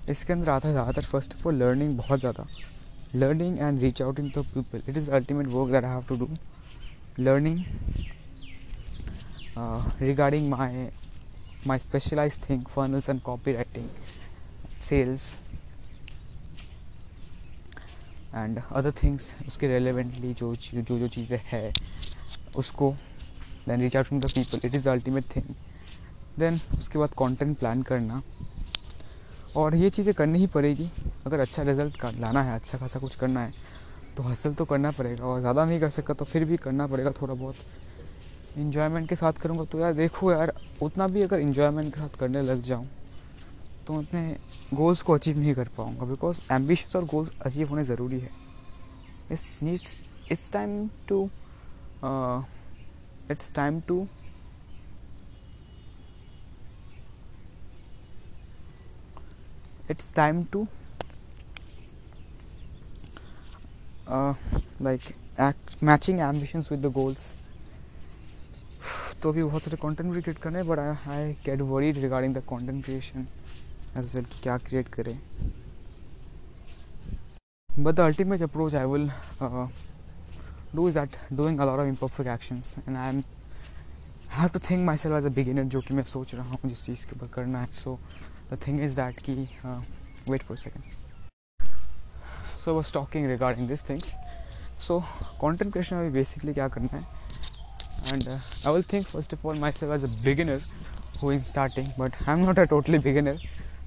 इसके 0.09 0.33
अंदर 0.33 0.49
आता 0.51 0.69
है 0.69 0.75
ज़्यादातर 0.75 1.03
first 1.05 1.35
of 1.35 1.47
all 1.49 1.55
learning 1.63 1.97
बहुत 1.99 2.21
ज़्यादा। 2.21 2.47
Learning 3.15 3.59
and 3.59 3.81
reach 3.83 4.03
out 4.03 4.21
in 4.21 4.29
the 4.37 4.45
people 4.55 4.83
it 4.89 4.97
is 4.97 5.11
ultimate 5.11 5.47
work 5.49 5.71
that 5.73 5.85
I 5.85 5.93
have 5.93 6.05
to 6.09 6.17
do 6.17 6.29
learning 7.21 7.65
regarding 10.01 10.45
my 10.51 10.67
my 11.71 11.77
specialized 11.79 12.45
thing, 12.45 12.61
funnels 12.75 13.09
and 13.13 13.23
copywriting, 13.25 13.89
sales, 14.79 15.25
and 18.43 18.63
other 18.71 18.93
things, 19.01 19.27
उसके 19.49 19.69
relevantly 19.69 20.33
जो 20.35 20.55
जो 20.57 20.99
जो 20.99 21.09
चीज़ें 21.09 21.41
है, 21.47 21.73
उसको 22.57 22.91
then 23.69 23.81
reach 23.81 23.97
out 23.97 24.09
to 24.09 24.19
the 24.19 24.31
people 24.35 24.67
it 24.67 24.75
is 24.75 24.85
the 24.85 24.89
ultimate 24.89 25.25
thing 25.37 25.55
then 26.39 26.61
उसके 26.79 26.99
बाद 26.99 27.15
content 27.19 27.59
plan 27.59 27.83
करना. 27.91 28.23
और 29.57 29.75
ये 29.75 29.91
चीज़ें 29.91 30.13
करनी 30.15 30.39
ही 30.39 30.47
पड़ेगी। 30.49 30.89
अगर 31.27 31.41
अच्छा 31.41 31.63
रिज़ल्ट 31.63 32.05
लाना 32.21 32.43
है 32.43 32.55
अच्छा 32.55 32.79
खासा 32.79 33.01
कुछ 33.01 33.15
करना 33.15 33.41
है 33.41 33.53
तो 34.17 34.23
हासिल 34.23 34.55
तो 34.55 34.65
करना 34.65 34.91
पड़ेगा 34.91 35.25
और 35.25 35.41
ज़्यादा 35.41 35.65
नहीं 35.65 35.81
कर 35.81 35.91
सकता 35.91 36.15
तो 36.15 36.25
फिर 36.25 36.45
भी 36.45 36.57
करना 36.59 36.87
पड़ेगा 36.87 37.11
थोड़ा 37.21 37.35
बहुत। 37.35 37.55
इन्जॉयमेंट 38.59 39.09
के 39.09 39.17
साथ 39.17 39.33
करूँगा 39.43 39.65
तो 39.65 39.79
यार 39.81 39.93
देखो 39.95 40.33
यार, 40.33 40.53
उतना 40.83 41.07
भी 41.09 41.23
अगर 41.23 41.41
इन्जॉयमेंट 41.41 41.93
के 41.95 42.01
साथ 42.01 42.19
करने 42.21 42.43
लग 42.43 42.63
जाऊँ 42.63 42.89
तो 43.87 43.93
मैं 43.93 44.01
अपने 44.01 44.77
गोल्स 44.77 45.03
को 45.03 45.13
अचीव 45.13 45.39
नहीं 45.39 45.55
कर 45.55 45.69
पाऊँगा 45.77 46.07
बिकॉज़ 46.07 46.41
एम्बिशंस 46.53 46.97
और 46.97 47.05
गोल्स 47.07 47.33
अचीव 47.43 47.69
होने 47.69 47.85
ज़रूरी 47.85 48.19
है। 48.21 48.31
It's 49.33 49.63
needs 49.63 49.99
it's 50.33 50.51
time 50.53 50.89
to 51.09 51.25
it's 53.31 53.53
time 53.55 53.81
to 53.81 54.07
it's 59.91 60.13
time 60.13 60.47
to 60.53 60.69
uh, 64.07 64.35
like 64.79 65.15
act 65.37 65.83
matching 65.83 66.21
ambitions 66.23 66.71
with 66.71 66.83
the 66.83 66.93
goals 66.99 67.37
तो 69.23 69.31
अभी 69.31 69.43
बहुत 69.43 69.63
सारे 69.63 69.77
कंटेंट 69.77 70.13
भी 70.13 70.21
क्रिएट 70.23 70.39
करने 70.43 70.59
हैं 70.59 70.67
but 70.69 70.79
I 70.79 71.33
get 71.47 71.61
worried 71.71 71.97
regarding 72.03 72.35
the 72.35 72.43
content 72.51 72.85
creation 72.85 73.27
as 73.99 74.15
well 74.15 74.27
क्या 74.43 74.57
create 74.69 74.89
करें 74.95 75.19
the 77.71 78.05
ultimate 78.05 78.43
approach 78.43 78.75
I 78.75 78.87
will 78.93 79.11
uh, 79.41 79.67
do 80.75 80.87
is 80.89 80.95
that 80.95 81.19
doing 81.43 81.61
a 81.61 81.67
lot 81.67 81.81
of 81.81 81.87
imperfect 81.93 82.29
actions 82.29 82.73
and 82.87 82.97
I'm 82.97 83.23
I 84.31 84.41
have 84.41 84.53
to 84.53 84.61
think 84.69 84.87
myself 84.89 85.19
as 85.21 85.29
a 85.31 85.35
beginner 85.39 85.65
जो 85.75 85.81
कि 85.81 85.95
मैं 85.95 86.03
सोच 86.15 86.35
रहा 86.35 86.49
हूँ 86.51 86.69
जिस 86.69 86.85
चीज़ 86.87 87.07
के 87.07 87.17
ऊपर 87.17 87.33
करना 87.35 87.61
है 87.61 87.71
so 87.83 87.99
the 88.53 88.59
thing 88.67 88.81
is 88.83 88.97
that 88.97 89.21
की 89.29 89.35
wait 90.31 90.43
for 90.43 90.57
second 90.57 90.85
so 92.65 92.75
was 92.75 92.93
talking 92.93 93.27
regarding 93.31 93.69
this 93.69 93.89
things 93.89 94.13
so 94.87 95.03
content 95.41 95.73
creation 95.73 95.97
अभी 95.97 96.11
बेसिकली 96.11 96.55
क्या 96.55 96.69
करना 96.69 96.97
है? 96.97 97.03
And 98.13 98.29
I 98.29 98.73
will 98.73 98.83
think 98.93 99.07
first 99.07 99.35
of 99.35 99.47
all 99.47 99.59
myself 99.73 99.95
as 99.95 100.05
a 100.05 100.23
beginner 100.25 100.61
who 101.23 101.33
in 101.33 101.43
starting 101.43 101.87
but 101.99 102.17
I 102.29 102.35
am 102.35 102.45
not 102.47 102.59
a 102.59 102.65
totally 102.65 102.99
beginner 102.99 103.39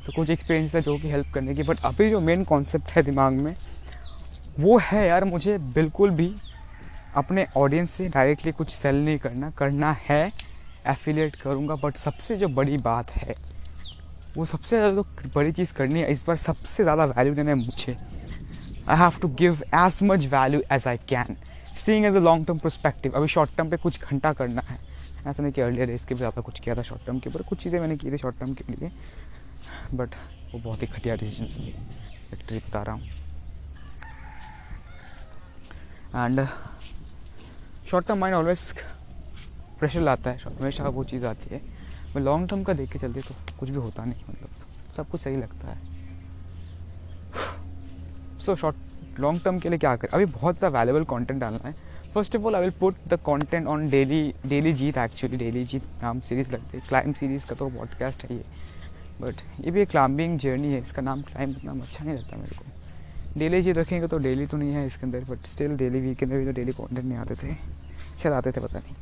तो 0.06 0.12
कुछ 0.16 0.30
experience 0.30 0.76
है 0.76 0.82
जो 0.82 0.98
कि 1.00 1.10
help 1.12 1.34
करने 1.34 1.54
की 1.56 1.64
बट 1.64 1.80
अभी 1.86 2.10
जो 2.10 2.20
मेन 2.20 2.44
कॉन्सेप्ट 2.44 2.92
है 2.92 3.04
दिमाग 3.04 3.34
में, 3.34 3.56
वो 4.60 4.78
है 4.84 5.08
यार 5.08 5.24
मुझे 5.26 5.58
बिल्कुल 5.76 6.10
भी 6.12 6.34
अपने 7.16 7.46
ऑडियंस 7.58 7.92
से 7.92 8.08
डायरेक्टली 8.10 8.52
कुछ 8.52 8.70
सेल 8.70 8.96
नहीं 9.06 9.18
करना। 9.20 9.50
करना 9.58 9.92
है 10.02 10.26
एफिलिएट 10.88 11.36
करूँगा 11.36 11.76
बट 11.84 11.96
सबसे 11.98 12.38
जो 12.38 12.48
बड़ी 12.50 12.78
बात 12.78 13.12
है 13.12 13.36
वो 14.38 14.46
सबसे 14.46 14.76
ज़्यादा 14.76 15.02
तो 15.02 15.30
बड़ी 15.36 15.52
चीज़ 15.52 15.74
करनी 15.74 16.00
है, 16.00 16.12
इस 16.12 16.24
बार 16.28 16.38
सबसे 16.38 16.84
ज़्यादा 16.84 17.06
वैल्यू 17.08 17.34
देना 17.36 17.52
है 17.52 17.58
मुझे। 17.58 17.98
I 18.90 18.98
have 18.98 19.20
to 19.22 19.28
give 19.40 19.64
as 19.76 20.00
much 20.04 20.26
value 20.34 20.62
as 20.72 20.88
I 20.88 20.98
can 21.10 21.36
seeing 21.76 22.06
as 22.06 22.16
a 22.16 22.20
long 22.20 22.46
term 22.48 22.58
perspective 22.60 23.12
अभी 23.16 23.28
शॉर्ट 23.28 23.56
टर्म 23.58 23.70
पे 23.70 23.78
कुछ 23.78 24.04
घंटा 24.04 24.34
करना 24.34 24.62
है। 24.68 24.80
ऐसा 25.28 25.44
नहीं 25.44 25.54
कि 25.54 25.62
अर्लियर 25.62 25.98
के 25.98 26.14
भी 26.14 26.18
ज़्यादा 26.18 26.42
कुछ 26.42 26.60
किया 26.60 26.76
था 26.76 26.82
शॉर्ट 26.82 27.06
टर्म 27.06 27.20
के 27.20 27.30
ऊपर, 27.30 27.42
कुछ 27.42 27.64
चीज़ें 27.64 27.80
मैंने 27.80 27.98
की 27.98 28.12
थी 28.12 28.18
शॉर्ट 28.18 28.40
टर्म 28.40 28.54
के 28.54 28.64
लिए। 28.72 28.92
बट 29.94 30.16
वो 30.54 30.60
बहुत 30.60 30.82
ही 30.82 30.88
घटिया 30.88 31.16
डिसीज़न 31.16 31.48
थे। 31.56 31.72
फैक्ट्री 32.30 32.58
बता 32.58 32.82
रहा 32.84 32.96
हूँ। 32.96 33.04
And 36.16 36.48
short 37.90 38.08
term 38.08 38.20
mind 38.20 38.36
always 38.38 38.74
pressure 39.80 40.02
लाता 40.02 40.30
है। 40.30 40.38
हमेशा 40.40 40.88
वो 40.90 41.04
चीज़ 41.04 41.26
आती 41.26 41.56
है। 41.56 41.62
मैं 42.16 42.24
लॉन्ग 42.24 42.50
टर्म 42.50 42.64
का 42.64 42.74
देख 42.74 42.92
के 42.92 43.00
चलती 43.00 43.22
तो 43.22 43.36
कुछ 43.60 43.70
भी 43.70 43.76
होता 43.78 44.06
नहीं 44.06 44.24
मतलब 44.30 44.50
सब 44.96 45.10
कुछ 45.10 45.22
सही 45.22 45.36
लगता 45.36 45.68
है। 45.68 45.78
सो 48.40 48.56
शॉर्ट 48.56 49.20
लॉन्ग 49.20 49.42
टर्म 49.44 49.60
के 49.60 49.70
लिए 49.70 49.80
क्या 49.80 49.96
करें? 49.96 50.12
अभी 50.12 50.26
बहुत 50.28 50.58
ज़्यादा 50.58 50.78
वैल्यूबल 50.78 51.04
कॉन्टेंट 51.06 51.40
डालना 51.42 51.68
है। 51.68 51.74
First 52.14 52.36
of 52.36 52.44
all 52.46 52.56
I 52.56 52.62
will 52.62 52.72
put 52.80 52.96
the 53.08 53.20
content 53.24 53.68
on 53.68 53.90
daily 53.90 54.34
daily 54.46 54.74
Jeet 54.74 54.98
actually 54.98 55.38
daily 55.38 55.64
जीत 55.66 55.84
नाम 56.04 56.20
सीरीज़ 56.20 56.52
लगती 56.52 56.78
है। 56.78 56.84
क्लाइम 56.88 57.14
सीरीज़ 57.14 57.46
का 57.48 57.56
तो 57.56 57.70
पॉडकास्ट 57.70 58.26
है 58.26 58.36
ये। 58.36 58.44
बट 59.22 59.42
ये 59.62 59.72
भी 59.72 59.82
एक 59.82 59.90
क्लाइंबिंग 59.90 60.38
जर्नी 60.40 60.74
है, 60.74 60.80
इसका 60.80 61.02
नाम 61.02 61.22
क्लाइंब 61.22 61.56
नाम 61.64 61.82
अच्छा 61.82 62.04
नहीं 62.06 62.16
लगता 62.16 62.38
मेरे 62.38 62.56
को। 62.56 63.40
डेली 63.40 63.62
जीत 63.62 63.78
रखेंगे 63.78 64.08
तो 64.08 64.18
डेली 64.20 64.46
तो 64.48 64.58
नहीं 64.58 64.74
है 64.74 64.86
इसके 64.86 65.06
अंदर 65.06 65.24
बट 65.30 65.48
स्टिल 65.48 65.76
डेली 65.78 66.02
वीक 66.02 66.18
के 66.18 66.26
अंदर 66.26 66.38
भी 66.38 66.46
तो 66.46 66.52
डेली 66.52 66.72
कॉन्टेंट 66.72 67.06
नहीं 67.06 67.18
आते 67.18 67.36
थे। 67.36 67.54
शायद 67.54 68.34
आते 68.34 68.52
थे, 68.52 68.62
पता 68.62 68.80
नहीं। 68.80 68.96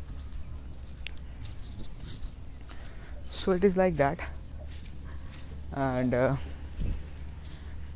So 3.42 3.54
it 3.54 3.64
is 3.64 3.76
like 3.76 3.96
that 3.98 4.20
and 5.84 6.14
uh, 6.14 6.36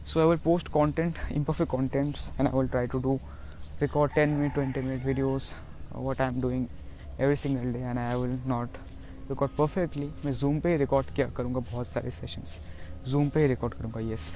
so 0.03 0.21
i 0.21 0.25
will 0.25 0.41
post 0.45 0.71
content 0.71 1.17
imperfect 1.29 1.69
contents 1.69 2.31
and 2.39 2.47
i 2.47 2.51
will 2.51 2.67
try 2.67 2.85
to 2.87 3.01
do 3.01 3.19
record 3.81 4.11
10 4.15 4.35
minute 4.39 4.55
20 4.55 4.81
minute 4.81 5.03
videos 5.03 5.53
what 6.07 6.19
i'm 6.19 6.39
doing 6.39 6.67
every 7.19 7.37
single 7.37 7.71
day 7.71 7.83
and 7.91 7.99
i 7.99 8.15
will 8.15 8.37
not 8.55 8.83
record 9.29 9.51
perfectly 9.57 10.05
मैं 10.25 10.31
zoom 10.39 10.59
पे 10.61 10.71
ही 10.71 10.77
record 10.77 11.07
किया 11.15 11.27
करूँगा 11.37 11.59
बहुत 11.71 11.87
सारे 11.87 12.09
sessions 12.11 12.59
zoom 13.07 13.29
पे 13.29 13.41
ही 13.41 13.47
record 13.47 13.73
करूँगा 13.73 13.99
येस 14.09 14.33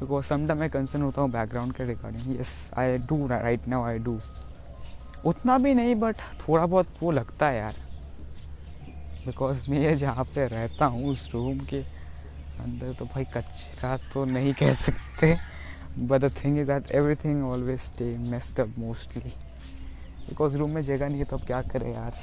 बिकॉज़ 0.00 0.24
समटाइम 0.26 0.58
मैं 0.60 0.68
कंसर्न 0.70 1.02
होता 1.02 1.22
हूँ 1.22 1.30
बैकग्राउंड 1.30 1.72
के 1.76 1.86
regarding 1.86 2.36
yes 2.36 2.52
I 2.78 2.96
do 3.10 3.26
right 3.30 3.68
now 3.68 3.84
I 3.86 3.98
do 4.06 4.18
उतना 5.26 5.58
भी 5.58 5.74
नहीं 5.74 5.94
बट 6.00 6.22
थोड़ा 6.46 6.64
बहुत 6.66 7.02
वो 7.02 7.10
लगता 7.10 7.48
है 7.48 7.58
यार 7.58 7.74
बिकॉज़ 9.28 9.62
मैं 9.70 9.96
जहाँ 9.96 10.24
पे 10.34 10.46
रहता 10.48 10.84
हूँ, 10.84 11.08
उस 11.10 11.28
रूम 11.32 11.58
के 11.70 11.80
अंदर 12.60 12.92
तो 12.98 13.04
भाई 13.04 13.24
कचरा 13.34 13.96
तो 14.12 14.24
नहीं 14.24 14.52
कह 14.60 14.72
सकते 14.72 15.34
but 15.98 16.20
the 16.20 16.30
thing 16.34 16.58
is 16.58 16.66
that 16.66 16.90
everything 17.24 17.44
always 17.50 17.80
stay 17.80 18.04
messed 18.30 18.60
up 18.60 18.74
mostly 18.78 19.32
because 20.28 20.56
room 20.56 20.70
में 20.74 20.82
जगह 20.82 21.08
नहीं 21.08 21.18
है 21.18 21.24
तो 21.24 21.36
अब 21.36 21.44
क्या 21.46 21.60
करें 21.72 21.92
यार? 21.92 22.14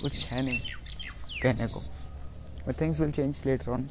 कुछ 0.00 0.26
है 0.28 0.42
नहीं 0.42 0.60
कहने 1.42 1.66
को। 1.66 1.80
But 2.66 2.80
things 2.80 3.00
will 3.00 3.12
change 3.12 3.40
later 3.46 3.70
on 3.70 3.88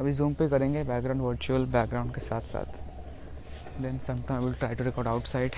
अभी 0.00 0.12
जूम 0.12 0.34
पे 0.34 0.48
करेंगे 0.48 0.84
बैकग्राउंड 0.84 1.22
वर्चुअल 1.22 1.66
बैकग्राउंड 1.72 2.14
के 2.14 2.20
साथ 2.20 2.50
साथ. 2.52 3.80
Then 3.82 3.98
sometime 4.06 4.44
will 4.44 4.54
try 4.54 4.74
to 4.74 4.84
record 4.84 5.08
outside 5.08 5.56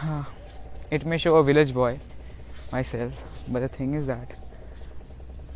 हाँ 0.00 0.26
it 0.92 1.04
may 1.04 1.18
show 1.18 1.34
a 1.34 1.40
village 1.44 1.72
boy. 1.74 1.94
Myself 2.82 3.50
but 3.50 3.62
the 3.62 3.70
thing 3.78 3.94
is 3.96 4.06
that 4.10 4.32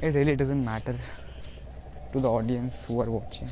it 0.05 0.15
really 0.15 0.35
doesn't 0.35 0.67
matter 0.67 1.01
to 2.13 2.21
the 2.21 2.25
audience 2.25 2.87
who 2.91 3.01
are 3.03 3.09
watching 3.09 3.49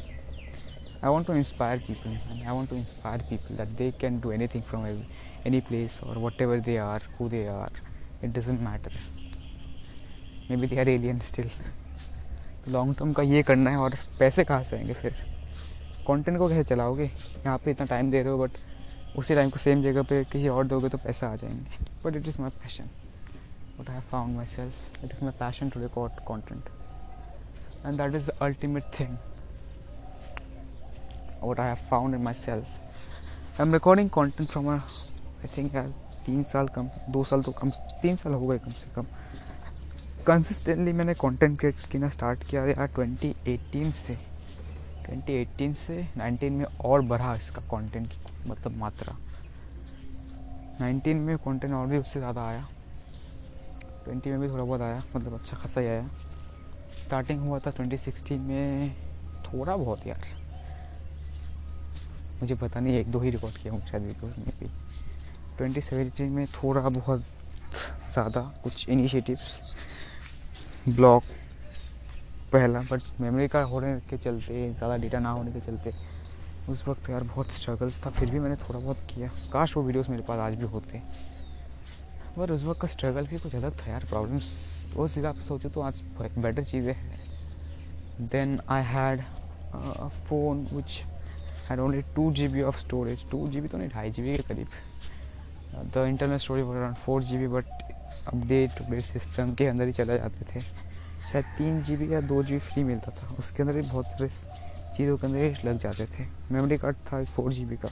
I 1.05 1.11
want 1.11 1.27
to 1.27 1.35
inspire 1.35 1.79
people 1.87 2.11
I 2.33 2.49
want 2.49 2.71
to 2.71 2.77
inspire 2.77 3.23
people 3.31 3.57
that 3.57 3.77
they 3.79 3.91
can 4.01 4.21
do 4.21 4.33
anything 4.55 4.63
from 4.71 4.87
any 4.87 5.61
place 5.69 6.01
और 6.05 6.19
whatever 6.43 6.61
they 6.61 6.77
are 6.77 7.03
who 7.21 7.29
they 7.29 7.47
are 7.47 7.81
it 8.25 8.31
doesn't 8.39 8.61
matter 8.61 8.99
maybe 10.57 10.67
they 10.67 10.79
are 10.81 10.89
alien 10.89 11.19
still 11.29 11.51
long 12.69 12.95
term 12.97 13.13
का 13.13 13.23
ये 13.23 13.43
करना 13.43 13.71
है 13.71 13.77
और 13.77 13.95
पैसे 14.19 14.45
कहाँ 14.45 14.63
से 14.65 14.77
आएँगे 14.77 14.93
फिर? 14.93 15.15
कॉन्टेंट 16.07 16.39
को 16.39 16.49
कैसे 16.49 16.65
चलाओगे? 16.65 17.05
यहाँ 17.05 17.57
पर 17.59 17.71
इतना 17.71 17.87
टाइम 17.87 18.11
दे 18.11 18.23
रहे 18.23 18.33
हो 18.33 18.39
बट 18.39 18.51
उसी 19.19 19.35
टाइम 19.35 19.51
को 19.51 19.59
सेम 19.59 19.83
जगह 19.83 20.03
पर 20.03 20.25
कहीं 20.33 20.49
और 20.49 20.67
दोगे 20.67 20.89
तो 20.89 20.99
पैसा 20.99 21.29
आ 21.29 21.37
जाएँगे. 21.37 21.85
But 22.05 22.17
it 22.17 22.29
is 22.29 22.41
my 22.41 22.51
passion 22.63 22.91
what 23.81 23.91
I 23.91 24.01
found 24.11 24.37
myself 24.47 25.05
it 25.05 25.13
is 25.13 25.23
my 25.25 25.33
passion 25.39 25.71
to 25.71 25.81
record 25.81 26.21
content 26.27 26.69
and 27.87 27.99
that 27.99 28.15
is 28.15 28.31
the 28.31 28.37
ultimate 28.43 28.85
thing 29.01 29.17
what 31.45 31.61
I 31.61 31.67
have 31.67 31.89
found 31.91 32.15
in 32.15 32.23
myself 32.35 33.61
I 33.61 33.67
am 33.67 33.73
recording 33.73 34.11
content 34.11 34.49
from 34.49 34.69
I 34.69 35.57
think 35.57 35.73
तीन 36.27 36.43
साल 36.45 36.69
कम, 36.69 36.89
दो 37.09 37.23
साल 37.25 37.43
तो 37.43 37.53
कम, 37.53 37.71
तीन 38.03 38.17
साल 38.17 38.33
हो 38.33 38.47
गए 38.47 38.59
कम 38.59 38.71
से 38.71 38.91
कम. 38.95 39.07
कंसिस्टेंटली 40.27 40.93
मैंने 40.93 41.15
कंटेंट 41.15 41.59
क्रिएट 41.61 41.77
करना 41.93 42.09
स्टार्ट 42.09 42.43
किया 42.51 42.65
यार 42.67 42.91
2018 42.99 43.93
से. 43.93 44.17
2018 45.07 45.75
से 45.75 45.97
19 46.19 46.51
में 46.51 46.65
और 46.65 47.03
बढ़ा 47.13 47.35
इसका 47.35 47.63
कंटेंट 47.71 48.07
की 48.07 48.51
मतलब 48.51 48.77
मात्रा. 48.77 49.17
19 50.83 51.15
में 51.15 51.37
कंटेंट 51.39 51.75
और 51.75 51.87
भी 51.87 51.99
उससे 51.99 52.21
ज़्यादा 52.21 52.47
आया. 52.49 52.67
20 54.09 54.27
में 54.27 54.41
भी 54.41 54.49
थोड़ा 54.49 54.65
बहुत 54.65 54.81
आया 54.81 55.03
मतलब 55.17 55.35
अच्छा 55.35 55.57
खासा 55.57 55.81
ही 55.81 55.87
आया। 55.87 56.09
स्टार्टिंग 57.05 57.41
हुआ 57.41 57.59
था 57.59 57.71
2016 57.73 58.39
में 58.41 58.95
थोड़ा 59.45 59.77
बहुत 59.77 60.07
यार। 60.07 60.27
मुझे 62.41 62.55
पता 62.55 62.81
नहीं, 62.81 62.99
एक 62.99 63.11
दो 63.11 63.21
ही 63.21 63.31
रिकॉर्ड 63.31 63.57
किया 63.57 63.73
हूँ 63.73 63.81
शायद 63.87 64.03
वीडियो 64.03 64.27
में 64.29 64.53
भी। 64.61 64.67
ट्वेंटी 65.59 65.81
सेवेंटीन 65.81 66.33
में 66.33 66.47
थोड़ा 66.47 66.89
बहुत 66.89 67.25
ज़्यादा 68.13 68.41
कुछ 68.65 68.89
इनिशिएटिव्स 68.89 69.75
ब्लॉग 70.89 71.23
पहला 72.53 72.81
बट 72.91 73.21
मेमोरी 73.21 73.49
कार्ड 73.49 73.69
होने 73.69 73.99
के 74.11 74.17
चलते, 74.17 74.73
ज़्यादा 74.73 74.97
डेटा 74.97 75.19
ना 75.19 75.31
होने 75.31 75.53
के 75.53 75.61
चलते, 75.61 75.93
उस 76.69 76.87
वक्त 76.89 77.11
यार 77.11 77.23
बहुत 77.25 77.51
स्ट्रगल्स 77.53 78.01
था, 78.07 78.11
फिर 78.11 78.31
भी 78.31 78.39
मैंने 78.39 78.57
थोड़ा 78.59 78.79
बहुत 78.79 78.97
किया। 79.11 79.31
काश 79.53 79.77
वो 79.77 79.83
वीडियोस 79.83 80.09
मेरे 80.09 80.23
पास 80.23 80.39
आज 80.41 80.55
भी 80.55 80.67
होते। 80.67 81.03
पर 82.39 82.53
उस 82.53 82.65
वक्त 82.65 82.81
का 82.81 82.89
स्ट्रगल 82.89 83.27
भी 83.27 83.39
कुछ 83.39 83.55
अलग 83.55 83.79
था 83.79 83.91
यार 83.91 84.05
प्रॉब्लम्स 84.11 84.95
उस 84.97 85.17
हिसाब 85.17 85.35
से 85.35 85.45
सोचो 85.45 85.69
तो 85.69 85.81
आज 85.81 86.03
बेटर 86.17 86.63
चीज़ें 86.65 86.93
हैं। 86.95 87.21
Then 88.23 88.59
I 88.69 88.83
had 88.85 89.23
phone 90.29 90.67
which 90.73 91.01
had 91.69 91.81
only 91.81 92.03
two 92.17 92.31
G 92.33 92.49
B 92.49 92.63
of 92.63 92.79
storage 92.81 93.25
two 93.31 93.47
G 93.49 93.61
B 93.61 93.69
तो 93.69 93.79
नहीं, 93.79 93.89
ढाई 93.89 94.11
जी 94.11 94.23
बी 94.23 94.37
के 94.37 94.43
करीब। 94.45 94.69
The 95.95 96.05
internal 96.09 96.37
storage 96.37 96.67
around 96.67 96.97
four 96.97 97.23
G 97.23 97.39
B 97.39 97.47
but 97.49 97.65
update 98.27 98.81
update 98.83 99.03
system 99.03 99.55
के 99.55 99.67
अंदर 99.67 99.87
ही 99.87 99.93
चले 99.93 100.19
जाते 100.19 100.45
थे। 100.45 100.61
शायद 100.61 101.45
तीन 101.59 101.83
जी 101.83 101.97
बी 101.97 102.13
या 102.13 102.21
दो 102.23 102.43
जी 102.43 102.53
बी 102.53 102.59
फ्री 102.61 102.85
मिलता 102.85 103.13
था। 103.13 103.35
उसके 103.39 103.63
अंदर 103.63 103.75
भी 103.75 103.83
बहुत 103.83 104.07
सारे 104.07 104.29
चीज़ों 104.97 105.17
के 105.17 105.27
अंदर 105.27 105.69
लग 105.69 105.79
जाते 105.79 106.07
थे। 106.09 106.27
मेमोरी 106.51 106.79
कार्ड 106.79 106.97
था 107.07 107.25
फोर 107.27 107.53
जी 107.53 107.65
बी 107.65 107.77
का। 107.77 107.89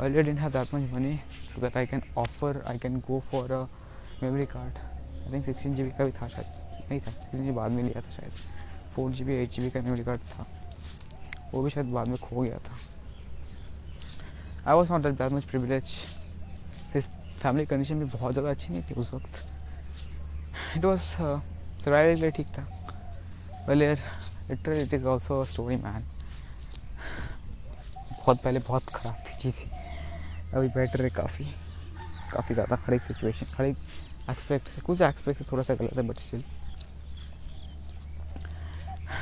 Earlier 0.00 0.22
didn't 0.22 0.38
have 0.38 0.52
that 0.52 0.72
much 0.72 0.84
money, 0.92 1.20
so 1.48 1.60
that 1.60 1.76
I 1.76 1.84
can 1.86 2.02
offer, 2.16 2.52
I 2.66 2.76
can 2.78 3.00
go 3.08 3.20
for 3.30 3.44
a 3.52 3.66
memory 4.20 4.46
card. 4.46 4.78
I 5.26 5.30
think 5.30 5.44
sixteen 5.44 5.74
G 5.74 5.82
B 5.82 5.90
का 5.98 6.04
भी 6.04 6.12
था 6.20 6.28
शायद। 6.28 6.90
नहीं 6.90 7.00
था, 7.00 7.10
किसी 7.10 7.42
ने 7.42 7.52
बाद 7.52 7.70
में 7.72 7.82
लिया 7.82 8.00
था 8.00 8.10
शायद। 8.10 8.32
Four 8.94 9.10
G 9.12 9.24
B 9.24 9.34
eight 9.42 9.50
G 9.50 9.62
B 9.62 9.70
का 9.70 9.80
मेमोरी 9.80 10.04
कार्ड 10.04 10.20
था। 10.30 10.46
वो 11.52 11.62
भी 11.62 11.70
शायद 11.70 11.86
बाद 11.92 12.08
में 12.08 12.16
खो 12.18 12.40
गया 12.40 12.58
था। 12.68 12.78
I 14.66 14.74
was 14.74 14.92
not 14.92 15.02
that 15.02 15.32
much 15.32 15.44
privilege 15.50 15.94
family 16.94 17.66
condition 17.66 17.98
भी 17.98 18.04
बहुत 18.04 18.32
ज़्यादा 18.32 18.50
अच्छी 18.50 18.72
नहीं 18.72 18.82
थी 18.90 18.94
उस 19.00 19.12
वक्त। 19.14 19.44
इट 20.76 20.84
वॉज़ 20.84 21.00
सर्वाइवल 21.00 22.14
के 22.14 22.20
लिए 22.20 22.30
ठीक 22.36 22.46
था। 22.58 22.66
वेलियर 23.68 23.98
literally 24.50 24.82
it 24.82 24.94
is 24.94 25.04
also 25.06 25.44
story 25.44 25.76
man 25.76 26.04
बहुत 28.18 28.42
पहले 28.42 28.58
बहुत 28.58 28.90
ख़राब 28.94 29.14
थी 29.26 29.36
चीज़ें। 29.42 29.87
अभी 30.54 30.68
बेटर 30.68 31.02
है 31.02 31.10
काफ़ी। 31.10 31.44
काफ़ी 32.32 32.54
ज़्यादा 32.54 32.78
हर 32.86 32.94
एक 32.94 33.02
सिचुएशन 33.02 33.46
हर 33.56 33.64
एक 33.64 33.76
एक्सपेक्ट 34.30 34.68
से, 34.68 34.80
कुछ 34.80 35.00
एक्सपेक्ट 35.02 35.38
से 35.38 35.44
थोड़ा 35.50 35.62
सा 35.62 35.74
गलत 35.74 35.96
है 35.96 36.02
but 36.08 36.18
still 36.18 36.42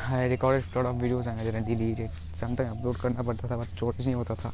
I 0.09 0.28
recorded 0.28 0.76
of 0.76 0.97
videos 0.97 1.28
and 1.28 1.40
I 1.40 1.61
delete 1.64 2.00
it 2.00 2.37
sometime 2.37 2.71
upload 2.71 2.97
करना 2.97 3.23
पड़ता 3.23 3.49
था 3.50 3.56
बट 3.56 3.68
चोट 3.78 4.00
नहीं 4.00 4.14
होता 4.14 4.35
था। 4.35 4.52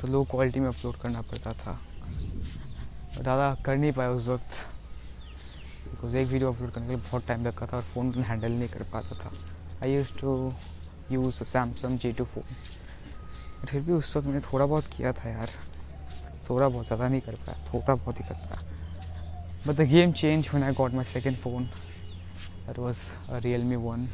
तो 0.00 0.08
लो 0.08 0.22
क्वालिटी 0.30 0.60
में 0.60 0.68
अपलोड 0.68 0.96
करना 0.96 1.20
पड़ता 1.22 1.52
था। 1.54 1.80
ज़्यादा 3.12 3.54
कर 3.64 3.76
नहीं 3.76 3.92
पाया 3.92 4.10
उस 4.10 4.26
वक्त। 4.28 4.58
बिकॉज़ 5.84 6.16
एक 6.16 6.28
वीडियो 6.28 6.52
अपलोड 6.52 6.70
करने 6.70 6.86
के 6.86 6.92
लिए 6.92 7.02
बहुत 7.02 7.26
टाइम 7.26 7.46
लगता 7.46 7.66
था 7.66 7.76
और 7.76 7.82
फ़ोन 7.84 8.12
हैंडल 8.24 8.52
नहीं 8.52 8.68
कर 8.68 8.82
पाता 8.92 9.14
था। 9.24 9.32
I 9.82 9.94
use 9.94 10.12
to 10.20 10.52
use 11.10 11.42
Samsung 11.44 11.98
G 11.98 12.12
two 12.12 12.24
phone 12.24 12.54
फिर 13.66 13.80
भी 13.80 13.92
उस 13.92 14.16
वक्त 14.16 14.26
मैंने 14.26 14.40
थोड़ा 14.42 14.66
बहुत 14.66 14.86
किया 14.96 15.12
था 15.12 15.28
यार। 15.30 15.50
थोड़ा 16.50 16.68
बहुत 16.68 16.86
ज़्यादा 16.86 17.08
नहीं 17.08 17.20
कर 17.20 17.34
पाया, 17.46 17.64
थोड़ा 17.72 17.94
बहुत 17.94 18.20
ही 18.20 18.24
कर 18.28 18.34
पाया। 18.34 18.60
But 19.66 19.74
the 19.76 19.88
game 19.88 20.12
change 20.12 20.48
when 20.50 20.62
I 20.68 20.74
got 20.82 21.00
my 21.00 21.06
second 21.14 21.36
phone. 21.46 21.68
That 22.66 22.78
was 22.78 22.98
a 23.28 23.40
Realme 23.44 23.78
1 23.92 24.08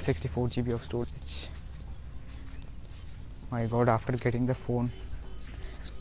64 0.00 0.48
GB 0.54 0.74
of 0.74 0.82
storage. 0.84 1.34
My 3.50 3.62
god, 3.66 3.88
after 3.88 4.12
getting 4.24 4.46
the 4.50 4.56
phone, 4.64 4.88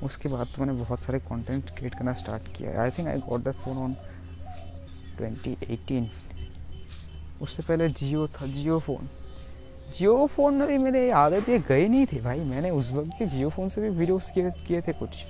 उसके 0.04 0.30
बाद 0.30 0.48
तो 0.56 0.62
मैंने 0.62 0.74
बहुत 0.80 1.00
सारे 1.00 1.20
कंटेंट 1.20 1.70
क्रिएट 1.78 1.96
करना 1.96 2.14
स्टार्ट 2.22 2.44
किया 2.58 2.82
I 2.82 2.92
think 2.98 3.08
I 3.08 3.20
got 3.30 3.42
the 3.44 3.52
phone 3.64 3.78
on 3.78 3.96
2018 5.22 6.08
उससे 7.42 7.64
पहले 7.64 7.90
जियो 7.90 8.28
था, 8.28 8.46
जियो 8.46 8.80
फ़ोन 8.80 9.10
जियो 9.92 10.26
फ़ोन 10.28 10.54
में 10.56 10.68
भी 10.68 10.78
मेरे 10.78 11.10
आदत 11.12 11.50
ये 11.50 11.60
गई 11.68 11.88
नहीं 11.88 12.06
थी 12.06 12.20
भाई। 12.22 12.40
मैंने 12.42 12.70
उस 12.72 12.92
वक्त 12.92 13.10
भी 13.20 13.26
जियो 13.28 13.50
फ़ोन 13.50 13.70
से 13.70 13.82
भी 13.82 13.90
वीडियोस 13.90 14.30
किए 14.32 14.52
किए 14.68 14.82
थे 14.82 14.94
कुछ। 14.94 15.26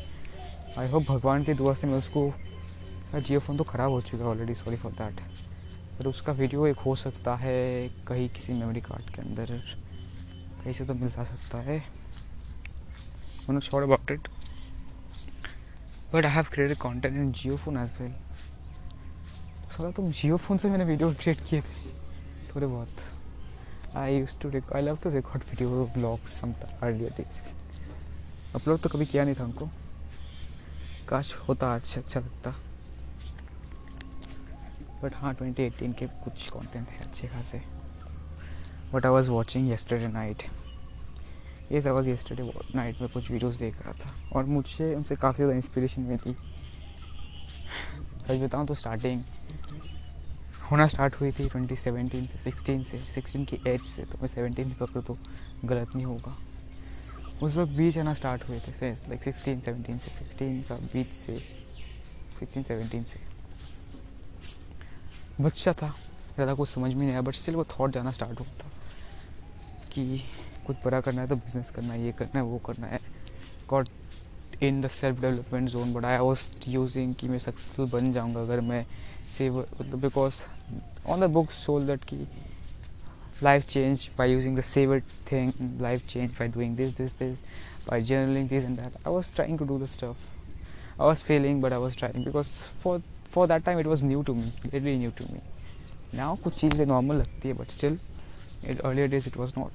आई 0.80 0.90
होप 0.90 1.04
भगवान 1.04 1.44
की 1.44 1.54
दुआ 1.54 1.74
से 1.74 1.88
मैं 1.88 1.98
उसको 1.98 2.32
जियो 3.16 3.40
फ़ोन 3.40 3.58
तो 3.58 3.64
ख़राब 3.64 3.92
हो 3.92 4.02
चुका 4.02 4.24
है 4.24 4.30
ऑलरेडी 4.30 4.54
सॉरी 4.54 4.78
फॉर 4.78 4.92
दैट 4.94 5.22
पर 5.98 6.08
उसका 6.08 6.32
वीडियो 6.34 6.68
एक 6.68 6.80
हो 6.80 6.96
सकता 6.96 7.36
है 7.36 7.90
कहीं 8.08 8.28
किसी 8.30 8.54
मेमोरी 8.54 8.82
कार्ड 8.82 9.10
के 9.16 9.22
अंदर। 9.22 9.46
कहीं 10.64 10.74
से 10.74 10.86
तो 10.86 10.94
मिल 10.94 11.10
जा 11.10 11.24
सकता 11.24 11.58
है। 11.62 11.78
It 14.12 14.28
but 16.14 16.26
I 16.26 16.32
have 16.32 16.46
created 16.54 16.78
content 16.78 17.16
in 17.16 17.32
Jio 17.32 17.58
phone 17.58 17.78
as 17.78 18.02
well 18.02 18.12
साला 19.72 19.92
तुम 19.92 20.12
जियो 20.12 20.38
फ़ोन 20.38 20.58
से 20.58 20.70
मैंने 20.70 20.86
वीडियो 20.86 21.12
क्रिएट 21.14 21.40
किए 21.50 21.62
थे। 21.62 21.90
थोड़े 22.54 22.68
बहुत। 22.68 22.90
I 23.98 24.16
use 24.16 24.36
to 24.42 24.52
I 24.76 24.82
love 24.82 24.98
to 25.04 25.10
record 25.10 25.44
video 25.50 25.86
blogs 25.94 26.40
some 26.42 26.54
earlier 26.84 27.14
days 27.18 27.40
upload 28.56 28.80
तो 28.82 28.90
कभी 28.90 29.06
किया 29.06 29.24
नहीं 29.24 29.36
था 29.36 29.44
उनको 29.44 29.70
काश 31.08 31.34
होता 31.48 31.74
अच्छा 31.76 32.02
अच्छा 32.02 32.20
लगता। 32.20 32.54
बट 35.04 35.16
हाँ 35.16 35.34
2018 35.36 35.94
के 36.00 36.06
कुछ 36.24 36.50
कंटेंट 36.50 36.88
है 36.90 37.00
अच्छे 37.06 37.28
खासे। 37.28 37.62
But 38.94 39.06
I 39.06 39.12
was 39.12 39.30
watching 39.30 39.70
yesterday 39.70 40.08
night 40.08 40.44
ये 41.72 41.80
आई 41.80 41.92
वॉज़ 41.92 42.10
येस्टरडे 42.10 42.52
नाइट 42.76 43.02
में 43.02 43.10
कुछ 43.10 43.32
वीडियोस 43.32 43.56
देख 43.56 43.82
रहा 43.82 43.94
था। 44.06 44.14
और 44.36 44.46
मुझे 44.46 44.94
उनसे 44.96 45.16
काफ़ी 45.16 45.38
ज़्यादा 45.38 45.56
इंस्पिरेशन 45.56 46.02
मिली। 46.02 46.36
सच 48.28 48.42
बताऊँ 48.42 48.68
तो 48.68 48.74
स्टार्टिंग 48.74 49.24
होना 50.72 50.86
स्टार्ट 50.88 51.16
हुई 51.16 51.32
थी 51.32 51.48
2017 51.50 52.28
से 52.28 52.38
16 52.42 52.84
से 52.86 53.00
16 53.14 53.46
की 53.46 53.58
एज 53.70 53.82
से 53.86 54.04
तो 54.04 54.18
मैं 54.22 54.28
17 54.28 54.66
भी 54.66 54.74
पकड़ूँ 54.76 55.04
तो 55.04 55.18
गलत 55.66 55.96
नहीं 55.96 56.06
होगा। 56.06 56.36
उस 57.44 57.56
वक्त 57.56 57.72
बीच 57.72 57.98
आना 57.98 58.14
स्टार्ट 58.14 58.44
हुए 58.50 58.60
थे 58.60 58.92
लाइक 58.92 59.24
16 59.24 59.62
17 59.62 59.98
से 59.98 60.12
16 60.12 60.62
का 60.70 60.76
बीच 60.94 61.12
से 61.14 61.38
16 62.40 62.64
17 62.64 63.04
से। 63.04 63.20
बच्चा 65.42 65.74
था, 65.74 65.88
ज़्यादा 66.36 66.54
कुछ 66.54 66.70
समझ 66.70 66.94
में 66.94 67.00
नहीं 67.00 67.12
आया 67.12 67.22
बट 67.22 67.34
स्टिल 67.34 67.56
वो 67.56 67.66
थॉट 67.72 67.92
जाना 67.92 68.12
स्टार्ट 68.12 68.40
हुआ 68.40 68.48
था 68.60 68.70
कि 69.92 70.24
कुछ 70.68 70.76
बड़ा 70.86 71.02
करना 71.02 71.22
है 71.22 71.28
तो 71.28 71.36
बिज़नेस 71.36 71.70
करना 71.70 71.94
है, 71.94 72.04
ये 72.06 72.12
करना 72.12 72.40
है, 72.40 72.46
वो 72.46 72.58
करना 72.66 72.88
है। 72.88 73.00
God 73.70 73.90
in 74.64 74.82
the 74.82 74.88
self 74.90 75.22
development 75.22 75.70
zone 75.70 75.94
बढ़ाया 75.94 76.22
वॉज़ 76.22 76.48
यूजिंग 76.70 77.14
कि 77.16 77.28
मैं 77.28 77.40
सक्सेसफुल 77.40 77.90
बन 77.90 78.12
जाऊँगा 78.14 78.42
अगर 78.42 78.62
मैं 78.62 78.86
सेव 79.30 79.60
मतलब 79.60 80.00
because 80.02 80.42
on 81.08 81.22
the 81.22 81.30
book 81.34 81.52
soul 81.52 81.88
that 81.88 82.04
की 82.04 82.26
life 83.42 83.68
change 83.68 84.04
by 84.16 84.26
using 84.26 84.56
the 84.56 84.64
saved 84.64 85.04
thing 85.26 85.54
life 85.80 86.06
change 86.08 86.38
by 86.38 86.48
doing 86.48 86.76
this 86.76 86.94
this 86.94 87.14
this 87.14 87.42
by 87.88 88.00
journaling 88.00 88.48
this 88.50 88.64
and 88.64 88.76
that 88.76 88.94
i 89.04 89.10
was 89.10 89.32
trying 89.32 89.58
to 89.58 89.66
do 89.66 89.78
the 89.84 89.88
stuff 89.88 90.28
i 91.00 91.06
was 91.06 91.24
failing 91.24 91.60
but 91.60 91.74
i 91.74 91.78
was 91.78 91.96
trying 91.96 92.24
because 92.24 92.52
for 92.84 93.02
for 93.30 93.48
that 93.48 93.66
time 93.66 93.80
it 93.80 93.88
was 93.88 94.04
new 94.04 94.22
to 94.24 94.36
me 94.36 94.52
really 94.74 94.96
new 94.98 95.12
to 95.22 95.28
me 95.32 95.42
now 96.14 96.36
कुछ 96.44 96.54
चीज़ें 96.54 96.86
normal 96.86 97.16
लगती 97.16 97.48
है 97.48 97.54
but 97.58 97.70
still 97.72 98.00
in 98.70 98.78
earlier 98.78 99.10
days 99.10 99.28
it 99.28 99.38
was 99.38 99.54
not 99.58 99.72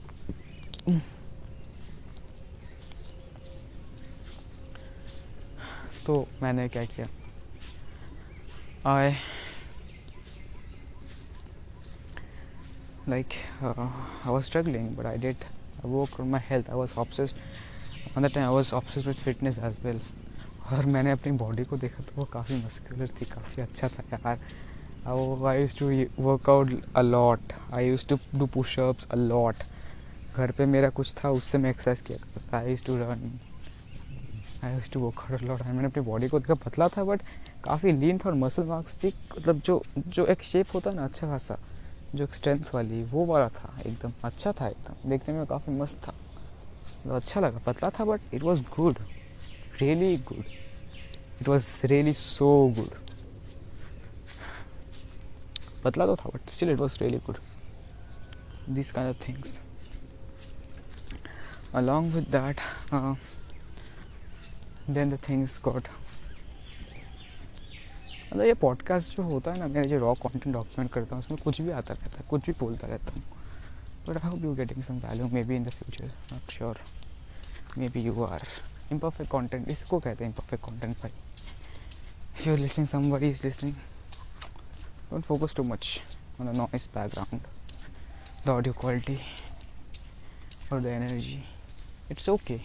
तो 6.06 6.26
मैंने 6.42 6.68
क्या 6.68 6.84
किया 6.84 7.08
आई 8.90 9.14
like 13.06 13.36
uh, 13.62 13.88
I 14.24 14.30
was 14.30 14.46
struggling, 14.46 14.94
but 14.94 15.06
I 15.06 15.16
did. 15.16 15.36
I 15.82 15.86
work 15.86 16.18
on 16.18 16.30
my 16.30 16.38
health. 16.38 16.68
I 16.70 16.74
was 16.74 16.96
obsessed. 16.96 17.36
On 18.16 18.22
that 18.22 18.34
time, 18.34 18.44
I 18.44 18.50
was 18.50 18.72
obsessed 18.72 19.06
with 19.06 19.18
fitness 19.18 19.58
as 19.58 19.78
well. 19.84 20.00
और 20.72 20.86
मैंने 20.86 21.10
अपनी 21.10 21.32
body 21.38 21.64
को 21.64 21.76
देखा 21.76 22.02
तो 22.04 22.12
वो 22.16 22.24
काफ़ी 22.32 22.54
मस्कुलर 22.64 23.08
थी 23.20 23.24
काफ़ी 23.32 23.62
अच्छा 23.62 23.88
था 23.88 24.02
यार। 24.12 24.38
I 25.06 25.60
use 25.60 25.76
to 25.78 25.86
work 26.22 26.48
out 26.50 26.70
a 26.96 27.02
lot 27.02 27.52
I 27.74 27.86
use 27.88 28.06
to 28.08 28.16
do 28.38 28.46
pushups 28.54 29.06
a 29.10 29.16
lot 29.16 29.62
घर 30.36 30.50
पे 30.58 30.66
मेरा 30.66 30.88
कुछ 30.96 31.14
था 31.22 31.30
उससे 31.30 31.58
मैं 31.58 31.70
एक्सरसाइज 31.70 32.00
किया 32.06 32.18
करता 32.18 32.40
था। 32.52 32.58
I 32.58 32.70
use 32.70 32.84
to 32.86 32.96
run 32.96 33.38
I 34.64 34.72
use 34.74 34.90
to 34.92 35.00
work 35.00 35.20
out 35.20 35.40
a 35.40 35.44
lot 35.44 35.62
मैंने 35.62 35.86
अपनी 35.86 36.02
बॉडी 36.04 36.28
को 36.28 36.38
देखा 36.38 36.54
पतला 36.64 36.88
था 36.96 37.04
बट 37.04 37.22
काफ़ी 37.64 37.92
लीन 37.92 38.18
था 38.18 38.28
और 38.30 38.34
मसल 38.34 38.64
मार्क्स 38.66 38.94
भी 39.02 39.12
मतलब 39.38 39.60
जो 39.66 39.82
जो 39.96 40.26
एक 40.26 40.42
शेप 40.42 40.74
होता 40.74 40.90
है 40.90 40.96
ना 40.96 41.04
अच्छा 41.04 41.26
खासा। 41.26 41.58
जो 42.14 42.26
स्ट्रेंथ 42.26 42.74
वाली 42.74 43.02
वो 43.02 43.24
वाला 43.26 43.48
था 43.48 43.78
एकदम 43.86 44.12
अच्छा 44.24 44.52
था 44.52 44.68
एकदम। 44.68 45.08
देखने 45.10 45.34
में 45.34 45.46
काफ़ी 45.46 45.72
मस्त 45.72 46.02
था। 46.06 46.14
तो 47.04 47.14
अच्छा 47.14 47.40
लगा 47.40 47.58
पतला 47.58 47.90
था 47.90 48.04
but 48.04 48.34
it 48.34 48.42
was 48.42 48.62
good 48.76 48.98
really 49.80 50.16
good 50.16 50.44
it 51.40 51.48
was 51.48 51.86
really 51.86 52.12
so 52.12 52.74
good 52.78 52.94
पतला 55.84 56.06
तो 56.06 56.16
था 56.16 56.30
but 56.34 56.48
still 56.48 56.70
it 56.70 56.78
was 56.78 56.98
really 57.00 57.18
good 57.18 57.36
this 58.68 58.90
kind 58.92 59.16
of 59.16 59.28
things 59.28 59.58
with 61.76 62.30
that 62.30 62.60
uh, 62.90 63.14
then 64.88 65.10
the 65.10 65.18
things 65.18 65.58
got 65.58 65.88
मतलब 68.36 68.46
ये 68.46 68.54
पॉडकास्ट 68.60 69.16
जो 69.16 69.22
होता 69.22 69.50
है 69.52 69.58
ना 69.58 69.66
मेरे 69.66 69.88
जो 69.88 69.98
रॉ 69.98 70.12
कंटेंट 70.14 70.52
डॉक्यूमेंट 70.54 70.90
करता 70.92 71.14
हूँ, 71.14 71.18
उसमें 71.18 71.38
कुछ 71.42 71.60
भी 71.60 71.70
आता 71.70 71.94
रहता 71.94 72.18
है, 72.18 72.24
कुछ 72.30 72.46
भी 72.46 72.52
बोलता 72.58 72.86
रहता 72.86 73.12
हूँ। 73.12 73.22
But 74.08 74.16
I 74.16 74.30
hope 74.30 74.42
you 74.44 74.54
getting 74.54 74.82
some 74.82 74.98
value 75.04 75.28
maybe 75.44 75.56
in 75.56 75.64
the 75.64 75.70
future 75.70 76.04
not 76.32 76.50
sure 76.52 76.80
maybe 77.88 78.00
you 78.00 78.24
are 78.24 78.42
imperfect 78.98 79.30
content 79.30 79.68
इसको 79.68 79.98
कहते 79.98 80.24
हैं 80.24 80.30
इम 80.30 80.36
परफेक्ट 80.36 80.64
कॉन्टेंट 80.64 80.96
भाई। 81.02 82.46
You 82.46 82.56
listening 82.56 82.88
some 82.88 83.10
worry 83.12 83.30
is 83.30 83.42
listening 83.46 83.74
don't 85.10 85.24
focus 85.24 85.54
too 85.56 85.62
much 85.64 86.00
on 86.40 86.52
the 86.52 86.56
noise 86.56 86.86
background 86.94 87.40
the 88.46 88.48
audio 88.48 88.74
quality 88.80 89.18
और 90.72 90.80
the 90.80 90.86
energy 90.98 91.42
it's 92.10 92.28
okay 92.28 92.60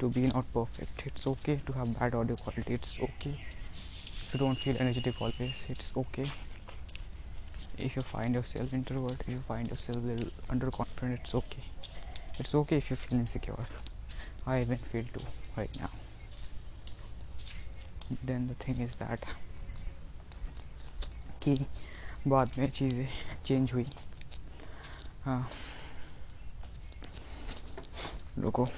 to 0.00 0.08
be 0.10 0.26
not 0.26 0.52
perfect 0.54 1.06
it's 1.06 1.26
okay 1.26 1.56
to 1.56 1.72
have 1.72 1.98
bad 1.98 2.14
audio 2.14 2.36
quality 2.36 2.74
it's 2.74 2.98
okay 3.02 3.53
you 4.34 4.40
don't 4.40 4.56
feel 4.56 4.76
energetic 4.76 5.22
always 5.22 5.64
it's 5.68 5.92
okay 5.96 6.28
if 7.78 7.94
you 7.96 8.02
find 8.02 8.34
yourself 8.34 8.74
introvert 8.74 9.20
if 9.20 9.28
you 9.28 9.38
find 9.48 9.68
yourself 9.68 9.98
little 10.04 10.30
underconfident 10.50 11.20
it's 11.20 11.34
okay 11.34 11.64
it's 12.40 12.54
okay 12.54 12.76
if 12.78 12.90
you 12.90 12.96
feel 12.96 13.18
insecure 13.18 13.66
i 14.46 14.60
even 14.60 14.76
feel 14.76 15.04
too 15.14 15.24
right 15.56 15.80
now 15.80 15.90
then 18.24 18.48
the 18.48 18.54
thing 18.64 18.80
is 18.88 18.94
that 18.96 19.20
कि 21.44 21.54
बाद 22.28 22.50
में 22.58 22.70
चीज़ें 22.70 23.08
change 23.46 23.72
हुई 23.72 23.86
हाँ 25.24 25.48
रुको 28.38 28.68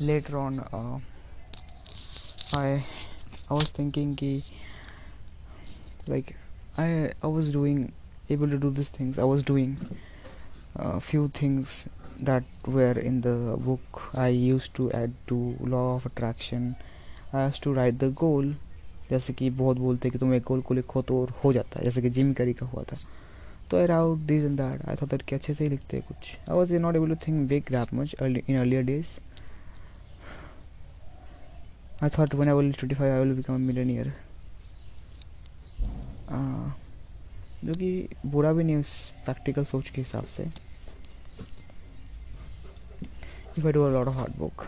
later 0.00 0.38
on 0.38 0.60
uh, 0.72 0.98
I 2.54 2.84
I 3.48 3.54
was 3.54 3.68
thinking 3.70 4.16
ki 4.16 4.44
like 6.06 6.36
I 6.78 7.12
I 7.22 7.26
was 7.26 7.52
doing 7.52 7.92
able 8.30 8.48
to 8.48 8.58
do 8.58 8.70
these 8.70 8.88
things 8.88 9.18
I 9.18 9.24
was 9.24 9.42
doing 9.42 9.76
a 10.76 11.00
few 11.00 11.28
things 11.28 11.86
that 12.20 12.44
were 12.66 12.98
in 12.98 13.20
the 13.22 13.56
book 13.58 14.02
I 14.14 14.28
used 14.28 14.74
to 14.74 14.90
add 14.92 15.14
to 15.28 15.56
law 15.60 15.94
of 15.96 16.06
attraction 16.06 16.76
I 17.32 17.46
used 17.46 17.62
to 17.64 17.72
write 17.72 17.98
the 17.98 18.10
goal 18.24 18.52
जैसे 19.10 19.32
कि 19.32 19.48
बहुत 19.50 19.76
बोलते 19.76 20.08
हैं 20.08 20.12
कि 20.12 20.18
तुम 20.18 20.34
एक 20.34 20.42
गोल 20.46 20.60
को 20.62 20.74
लिखो 20.74 21.00
तो 21.02 21.16
हो 21.44 21.52
जाता 21.52 21.78
है 21.78 21.84
जैसे 21.84 22.02
कि 22.02 22.10
जिम 22.16 22.32
कैरी 22.40 22.52
का 22.54 22.66
हुआ 22.66 22.82
था 22.90 22.96
तो 23.70 23.78
I 23.78 23.86
wrote 23.86 24.18
this 24.26 24.44
and 24.44 24.56
that 24.58 24.88
I 24.88 24.96
thought 24.96 25.08
that 25.10 25.22
कि 25.28 25.34
अच्छे 25.34 25.54
से 25.54 25.64
ही 25.64 25.70
लिखते 25.70 25.96
हैं 25.96 26.06
कुछ 26.08 26.50
I 26.50 26.56
was 26.56 26.72
not 26.72 26.96
able 26.96 27.08
to 27.08 27.16
think 27.26 27.48
big 27.48 27.70
that 27.70 27.94
much 27.94 28.14
in 28.22 28.58
earlier 28.58 28.82
days 28.84 29.16
I 32.02 32.08
thought 32.08 32.34
when 32.34 32.48
I 32.48 32.52
will 32.54 32.72
25 32.72 33.00
I 33.12 33.18
will 33.20 33.34
become 33.34 33.56
a 33.56 33.58
millionaire. 33.58 34.12
Ah. 36.30 36.66
जो 37.64 37.74
कि 37.74 38.08
बुरा 38.26 38.52
भी 38.52 38.64
नहीं, 38.64 38.76
उस 38.76 39.12
प्रैक्टिकल 39.24 39.64
सोच 39.64 39.88
के 39.88 40.00
हिसाब 40.00 40.26
से। 40.36 40.42
If 43.58 43.66
I 43.66 43.72
do 43.72 43.82
a 43.84 43.88
lot 43.90 44.08
of 44.08 44.16
hard 44.16 44.36
book 44.36 44.64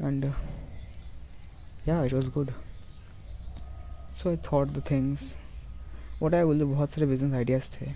and 0.00 0.24
या 1.88 2.02
it 2.04 2.12
was 2.12 2.28
good 2.34 2.50
so 4.16 4.28
I 4.30 4.36
thought 4.52 4.68
the 4.68 4.82
things 4.90 5.36
what 6.20 6.34
I 6.34 6.44
will 6.44 6.58
do 6.60 6.66
बहुत 6.74 6.90
सारे 6.90 7.06
बिज़नेस 7.06 7.34
आइडियाज़ 7.34 7.70
थे। 7.76 7.86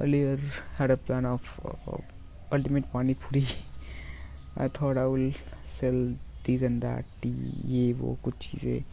Earlier 0.00 0.50
had 0.78 0.90
a 0.90 0.96
plan 1.06 1.26
of 1.26 1.60
ultimate 2.54 2.84
pani 2.94 3.14
puri. 3.14 3.46
I 4.60 4.68
thought 4.80 4.98
I 4.98 5.04
will 5.14 5.34
sell 5.64 6.14
this 6.44 6.62
and 6.62 6.82
that 6.82 7.04
ye 7.22 7.92
wo 7.92 8.18
kuch 8.22 8.84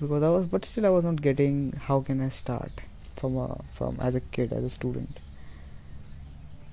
because 0.00 0.22
I 0.22 0.28
was 0.28 0.46
but 0.46 0.64
still 0.64 0.86
I 0.86 0.90
was 0.90 1.04
not 1.04 1.20
getting 1.20 1.72
how 1.86 2.00
can 2.00 2.22
I 2.22 2.30
start 2.30 2.70
from 3.16 3.36
a, 3.36 3.60
from 3.72 3.98
as 4.00 4.14
a 4.14 4.20
kid 4.20 4.52
as 4.52 4.62
a 4.64 4.70
student. 4.70 5.18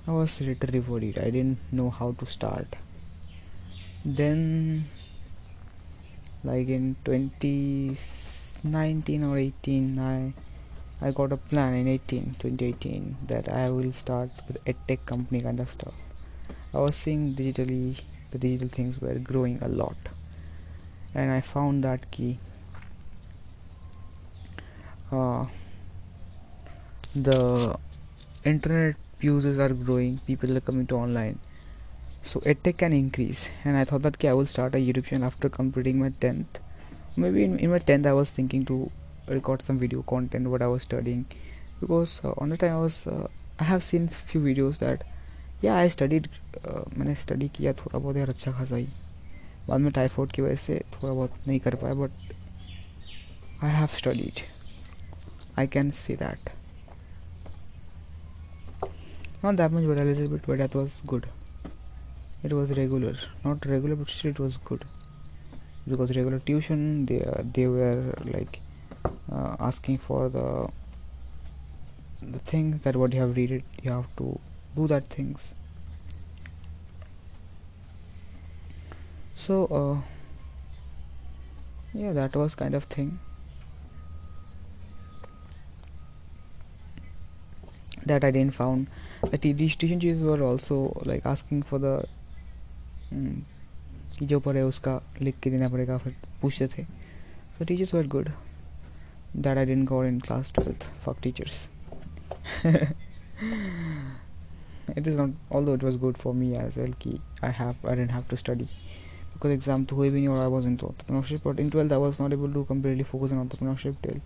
I 0.07 0.11
was 0.11 0.39
literally 0.39 0.79
worried. 0.79 1.19
I 1.19 1.25
didn't 1.25 1.57
know 1.71 1.89
how 1.89 2.13
to 2.13 2.25
start. 2.25 2.77
Then 4.05 4.85
like 6.43 6.69
in 6.69 6.95
2019 7.03 9.23
or 9.23 9.37
18 9.37 9.99
I 9.99 10.33
I 10.99 11.11
got 11.11 11.31
a 11.33 11.37
plan 11.37 11.73
in 11.73 11.87
18 11.87 12.35
2018 12.39 13.17
that 13.27 13.49
I 13.49 13.69
will 13.69 13.91
start 13.91 14.29
with 14.47 14.63
edtech 14.65 15.05
company 15.05 15.41
kind 15.41 15.59
of 15.59 15.71
stuff. 15.71 15.93
I 16.73 16.79
was 16.79 16.95
seeing 16.95 17.35
digitally 17.35 17.99
the 18.31 18.37
digital 18.37 18.67
things 18.67 19.01
were 19.01 19.15
growing 19.15 19.59
a 19.61 19.67
lot. 19.67 19.97
And 21.13 21.31
I 21.31 21.41
found 21.41 21.83
that 21.83 22.09
key 22.11 22.37
uh, 25.11 25.45
the 27.15 27.77
internet 28.43 28.95
users 29.19 29.57
are 29.57 29.69
growing 29.69 30.19
people 30.27 30.55
are 30.55 30.61
coming 30.61 30.87
to 30.87 30.95
online. 30.95 31.39
So 32.21 32.39
edtech 32.41 32.77
can 32.77 32.93
increase. 32.93 33.49
And 33.63 33.77
I 33.77 33.85
thought 33.85 34.01
that 34.03 34.19
key, 34.19 34.27
I 34.27 34.33
will 34.33 34.45
start 34.45 34.75
a 34.75 34.77
YouTube 34.77 35.05
channel 35.05 35.27
after 35.27 35.49
completing 35.49 35.99
my 35.99 36.09
10th 36.09 36.61
maybe 37.17 37.43
in, 37.43 37.57
in 37.59 37.71
my 37.71 37.79
10th 37.79 38.05
I 38.05 38.13
was 38.13 38.31
thinking 38.31 38.63
to 38.65 38.91
record 39.27 39.61
some 39.61 39.77
video 39.79 40.03
content 40.03 40.47
what 40.47 40.61
I 40.61 40.67
was 40.67 40.83
studying. 40.83 41.25
Because 41.81 42.21
uh, 42.23 42.33
on 42.37 42.49
the 42.49 42.57
time 42.57 42.73
I 42.73 42.79
was 42.79 43.07
uh, 43.07 43.27
I 43.59 43.63
have 43.63 43.83
seen 43.83 44.07
few 44.07 44.39
videos 44.39 44.77
that 44.79 45.03
या 45.63 45.75
I 45.77 45.89
studied 45.89 46.27
मैंने 46.97 47.15
study 47.15 47.47
किया 47.55 47.73
थोड़ा 47.73 47.97
बहुत, 47.99 48.15
यार 48.17 48.29
अच्छा 48.29 48.51
खासा 48.51 48.75
ही। 48.75 48.87
बाद 49.67 49.79
में 49.81 49.91
टाइफाइड 49.93 50.31
की 50.31 50.41
वजह 50.41 50.55
से 50.55 50.81
थोड़ा 50.93 51.13
बहुत 51.13 51.47
नहीं 51.47 51.59
कर 51.59 51.75
पाया 51.75 51.93
but 51.93 52.11
I 53.63 53.71
have 53.71 53.87
studied 53.97 54.39
I 55.59 55.67
can 55.67 55.89
see 55.91 56.15
that 56.15 56.49
not 59.43 59.55
that 59.55 59.71
much 59.71 59.83
better 59.83 60.03
little 60.03 60.27
but 60.27 60.49
but 60.49 60.57
that 60.57 60.75
was 60.75 61.01
good 61.05 61.25
it 62.45 62.53
was 62.53 62.73
regular 62.73 63.17
not 63.45 63.67
regular 63.67 63.95
but 63.95 64.25
it 64.25 64.39
was 64.39 64.57
good 64.69 64.83
because 65.89 66.11
regular 66.13 66.39
tuition 66.45 67.05
they 67.05 67.67
were 67.67 68.23
like 68.27 68.57
asking 69.61 69.97
for 69.97 70.29
the 72.23 72.39
thing 72.53 72.73
that 72.73 72.95
what 72.95 73.15
you 73.15 73.21
have 73.21 73.33
read 73.33 73.51
it 73.51 73.85
you 73.85 73.91
have 73.91 74.05
to 74.17 74.37
do 74.76 74.86
that 74.86 75.06
things 75.06 75.54
so 79.34 79.66
uh, 79.66 79.96
yeah 81.94 82.12
that 82.12 82.34
was 82.36 82.54
kind 82.54 82.74
of 82.74 82.84
thing 82.84 83.18
that 88.04 88.24
I 88.24 88.30
didn't 88.30 88.54
found 88.54 88.86
the 89.22 89.38
tuition 89.38 89.78
teachers 89.78 90.22
were 90.22 90.42
also 90.42 91.00
like 91.04 91.24
asking 91.26 91.62
for 91.62 91.78
the 91.78 92.04
कि 94.18 94.26
जो 94.26 94.38
पढ़े 94.40 94.62
उसका 94.62 95.00
लिख 95.22 95.38
के 95.42 95.50
देना 95.50 95.68
पड़ेगा 95.68 95.96
फिर 95.98 96.14
पूछते 96.42 96.66
थे 96.68 96.84
so 97.58 97.64
teachers 97.70 97.92
were 97.92 98.04
good 98.14 98.32
that 99.46 99.58
I 99.58 99.64
didn't 99.64 99.88
go 99.92 100.02
in 100.02 100.20
class 100.20 100.52
12th 100.58 100.88
fuck 101.04 101.20
teachers 101.20 101.68
it 104.99 105.07
is 105.09 105.15
not 105.15 105.29
although 105.51 105.73
it 105.79 105.83
was 105.87 105.97
good 106.03 106.17
for 106.17 106.33
me 106.33 106.47
as 106.59 106.77
well 106.81 106.93
ki 107.01 107.11
I 107.49 107.51
have 107.57 107.83
I 107.91 107.95
didn't 107.99 108.13
have 108.17 108.27
to 108.29 108.37
study 108.43 108.67
because 109.33 109.51
exam 109.55 109.85
to 109.91 109.95
हुए 109.95 110.09
भी 110.09 110.21
नहीं 110.21 110.29
और 110.35 110.43
I 110.43 110.47
was 110.53 110.69
into 110.69 110.87
entrepreneurship 110.91 111.43
but 111.43 111.59
in 111.63 111.69
12th 111.75 111.95
I 111.97 111.99
was 112.03 112.19
not 112.23 112.33
able 112.37 112.55
to 112.57 112.63
completely 112.71 113.05
focus 113.11 113.35
on 113.35 113.43
entrepreneurship 113.47 114.01
till 114.05 114.19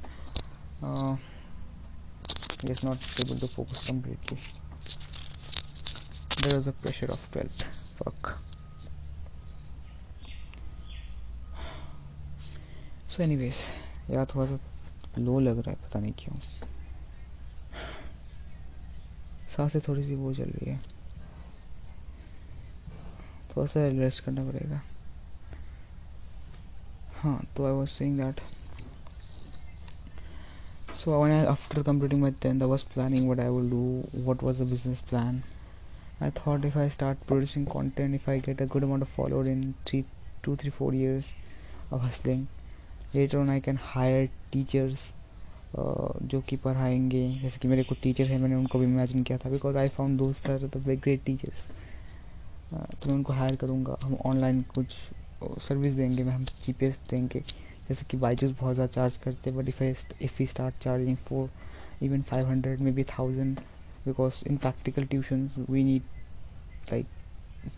uh, 0.89 1.15
yes 2.69 2.83
not 2.89 3.09
able 3.25 3.41
to 3.43 3.51
focus 3.57 3.83
completely 3.87 4.37
there 6.43 6.55
was 6.55 6.71
a 6.73 6.75
pressure 6.85 7.11
of 7.17 7.27
12th 7.35 7.67
fuck 7.99 8.33
so 13.07 13.23
anyways 13.29 13.67
यार 14.09 14.25
थोड़ा 14.35 14.45
सा 14.45 15.21
लो 15.21 15.39
लग 15.39 15.57
रहा 15.57 15.71
है 15.71 15.77
पता 15.83 15.99
नहीं 15.99 16.13
क्यों 16.19 16.35
साँसें 19.55 19.81
थोड़ी 19.87 20.03
सी 20.03 20.15
वो 20.15 20.33
चल 20.33 20.49
रही 20.49 20.71
है। 20.71 20.79
थोड़ा 23.55 23.65
सा 23.67 23.87
रेस्ट 23.99 24.23
करना 24.23 24.43
पड़ेगा। 24.49 24.81
हाँ 27.21 27.39
तो 27.57 27.65
I 27.65 27.71
was 27.71 27.89
saying 27.89 28.19
that 28.21 28.39
so 31.03 31.21
I 31.23 31.45
after 31.45 31.83
completing 31.83 32.21
my 32.21 32.31
tenth 32.41 32.61
I 32.61 32.67
was 32.67 32.83
planning 32.93 33.29
what 33.29 33.39
I 33.39 33.49
will 33.49 33.69
do 33.69 34.23
what 34.29 34.43
was 34.43 34.61
a 34.63 34.65
business 34.65 35.01
plan 35.09 35.41
I 36.21 36.31
thought 36.37 36.65
if 36.65 36.77
I 36.79 36.89
start 36.89 37.25
producing 37.27 37.67
content 37.67 38.15
if 38.15 38.29
I 38.29 38.39
get 38.39 38.61
a 38.61 38.65
good 38.65 38.83
amount 38.83 39.03
of 39.03 39.15
followed 39.15 39.47
in 39.47 39.71
three 39.87 40.03
two 40.43 40.55
three 40.55 40.69
four 40.69 40.95
years 40.95 41.33
of 41.93 42.01
hustling 42.01 42.45
later 43.15 43.37
on 43.37 43.49
I 43.49 43.59
can 43.59 43.79
hire 43.83 44.29
teachers 44.51 45.11
जो 45.75 46.41
कि 46.47 46.55
पढ़ाएँगे। 46.57 47.31
जैसे 47.41 47.59
कि 47.59 47.67
मेरे 47.67 47.83
कुछ 47.83 48.01
teacher 48.03 48.25
हैं, 48.25 48.39
मैंने 48.39 48.55
उनको 48.55 48.79
भी 48.79 48.85
इमेजिन 48.85 49.23
किया 49.23 49.37
था। 49.37 49.49
बिकॉज़ 49.49 49.77
आई 49.77 49.87
फाउंड 49.89 50.17
दोस्त 50.19 50.49
आर 50.49 50.67
द 50.67 50.83
ग्रेट 50.87 51.23
टीचर्स 51.25 51.65
तो 52.71 53.09
मैं 53.09 53.15
उनको 53.15 53.33
हायर 53.33 53.55
करूँगा। 53.55 53.97
हम 54.03 54.15
ऑनलाइन 54.25 54.61
कुछ 54.75 54.95
सर्विस 55.61 55.93
देंगे। 55.93 56.23
मैं, 56.23 56.33
हम 56.33 56.43
चीपेस्ट 56.63 57.09
देंगे। 57.11 57.39
जैसे 57.87 58.05
कि 58.09 58.17
बाईजूस 58.17 58.51
बहुत 58.59 58.75
ज़्यादा 58.75 58.91
चार्ज 58.91 59.17
करते 59.23 59.49
हैं। 59.49 59.57
But 59.59 59.69
if 59.69 59.83
I 59.83 59.93
if 60.21 60.41
you 60.41 60.47
start 60.47 60.75
charging 60.83 61.17
for 61.29 61.49
even 62.03 62.21
five 62.21 62.47
hundred 62.47 62.79
maybe 62.91 63.03
thousand 63.09 63.59
because 64.05 64.43
in 64.49 64.57
practical 64.57 65.05
tuition 65.05 65.49
we 65.69 65.83
need 65.83 66.01
like 66.91 67.05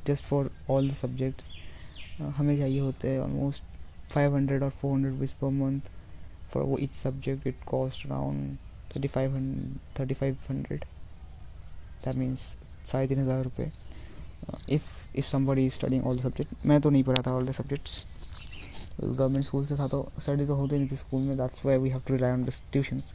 just 0.08 0.23
for 0.23 0.51
all 0.69 0.89
the 0.89 0.93
subjects 0.95 1.49
हमें 2.38 2.58
चाहिए 2.58 2.79
होते 2.79 3.10
हैं 3.10 3.19
ऑलमोस्ट 3.19 3.63
फाइव 4.12 4.36
हंड्रेड 4.36 4.63
और 4.63 4.69
four 4.71 4.93
hundred 4.93 5.13
rupees 5.13 5.34
per 5.41 5.49
month 5.53 5.89
it 7.48 7.63
cost 7.68 8.06
around 8.06 8.58
thirty 8.96 9.08
five 9.08 9.38
thirty 10.00 10.13
five 10.13 10.38
hundred 10.50 10.86
that 12.06 12.16
means 12.16 12.39
साढ़े 12.92 13.08
तीन 13.08 13.20
हज़ार 13.20 13.44
रुपये। 13.44 13.72
If 14.70 15.18
if 15.18 15.26
somebody 15.28 15.70
studying 15.70 16.06
all 16.08 16.18
the 16.18 16.22
subject 16.22 16.66
मैं 16.66 16.80
तो 16.82 16.89
नहीं 16.89 17.04
पढ़ा 17.04 17.22
था 17.28 17.34
all 17.36 17.48
the 17.48 17.52
subjects 17.52 18.06
government 19.02 19.46
school 19.46 19.66
से 19.66 19.76
था 19.76 19.88
तो 19.88 20.08
स्टडी 20.20 20.46
तो 20.46 20.56
होती 20.56 20.78
नहीं 20.78 20.88
थी 20.88 20.96
स्कूल 20.96 21.22
में 21.22 21.38
that's 21.38 21.66
why 21.66 21.78
we 21.78 21.89
have 21.89 22.02
to 22.08 22.13
rely 22.13 22.32
on 22.32 22.44
this 22.46 22.62
tuitions 22.72 23.13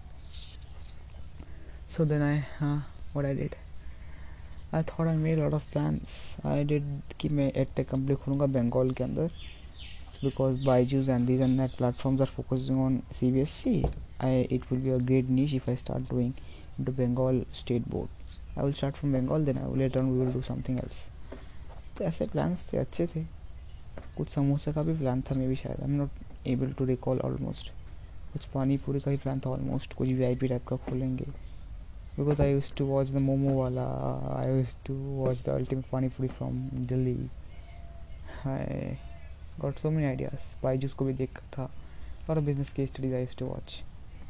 so 1.97 2.05
then 2.05 2.23
I 2.23 2.39
हाँ 2.59 2.77
what 3.13 3.25
I 3.25 3.35
did 3.35 3.55
I 4.75 4.83
thought 4.83 5.07
I 5.07 5.17
made 5.17 5.39
lot 5.39 5.55
of 5.55 5.71
plans 5.73 6.11
I 6.47 6.65
did 6.65 6.85
कि 7.21 7.29
मैं 7.29 7.51
एड 7.53 7.75
टेक 7.77 7.89
कंपनी 7.89 8.15
खोलूँगा 8.15 8.47
बंगाल 8.59 8.91
के 8.91 9.05
अंदर। 9.05 9.31
Because 10.23 10.59
Byju's 10.61 11.09
and 11.09 11.27
these 11.27 11.41
and 11.41 11.59
that 11.59 11.73
platforms 11.73 12.21
are 12.21 12.27
focusing 12.27 12.79
on 12.79 13.03
CBSC 13.13 13.91
I 14.21 14.47
it 14.51 14.71
will 14.71 14.79
be 14.79 14.91
a 14.91 14.99
great 15.01 15.29
niche 15.29 15.55
if 15.55 15.69
I 15.69 15.75
start 15.77 16.09
doing 16.09 16.35
into 16.79 16.93
Bengal 16.93 17.45
state 17.53 17.89
board 17.89 18.09
I 18.57 18.63
will 18.63 18.73
start 18.73 18.97
from 18.97 19.13
Bengal 19.13 19.41
then 19.41 19.59
I 19.59 19.67
will 19.67 19.77
later 19.77 20.01
on 20.01 20.13
we 20.13 20.25
will 20.25 20.33
do 20.33 20.43
something 20.43 20.79
else 20.81 21.07
तो 21.97 22.05
ऐसे 22.05 22.27
plans 22.33 22.63
थे 22.73 22.77
अच्छे 22.79 23.07
थे 23.07 23.23
कुछ 24.17 24.29
समोसे 24.29 24.73
का 24.73 24.83
भी 24.83 24.93
plan 24.99 25.21
था 25.23 25.35
मे 25.39 25.47
भी 25.49 25.57
शायद 25.57 25.81
I 25.83 25.89
am 25.89 25.97
not 26.01 26.47
able 26.49 26.73
to 26.79 26.85
recall 26.85 27.21
almost 27.25 27.73
कुछ 28.33 28.45
पानी 28.55 28.77
पूरी 28.85 29.01
का 29.01 29.11
भी 29.11 29.17
प्लान 29.25 29.41
था 29.47 29.51
ऑलमोस्ट 29.51 29.95
कुछ 29.95 30.09
वी 30.09 30.25
आई 30.25 30.35
पी 30.41 30.49
टाइप 30.49 30.67
का 30.69 30.77
खोलेंगे 30.87 31.27
because 32.19 32.43
I 32.43 32.53
use 32.53 32.73
to 32.79 32.87
watch 32.87 33.11
the 33.11 33.21
momo 33.31 33.59
वाला 33.61 33.89
I 34.37 34.57
use 34.57 34.75
to 34.87 34.95
watch 34.95 35.43
the 35.47 35.49
ultimate 35.49 35.87
pani 35.93 36.09
puri 36.09 36.29
from 36.39 36.63
Delhi 36.87 37.19
I 39.58 39.62
got 39.62 39.80
so 39.80 39.90
many 39.92 40.08
ideas 40.08 40.54
Byju's 40.64 40.94
को 40.94 41.06
भी 41.06 41.14
देख 41.14 41.40
था 41.58 41.70
lot 42.28 42.38
of 42.38 42.46
business 42.46 42.72
case 42.72 42.90
studies 42.90 43.14
I 43.14 43.20
used 43.20 43.38
to 43.40 43.46
watch. 43.46 43.84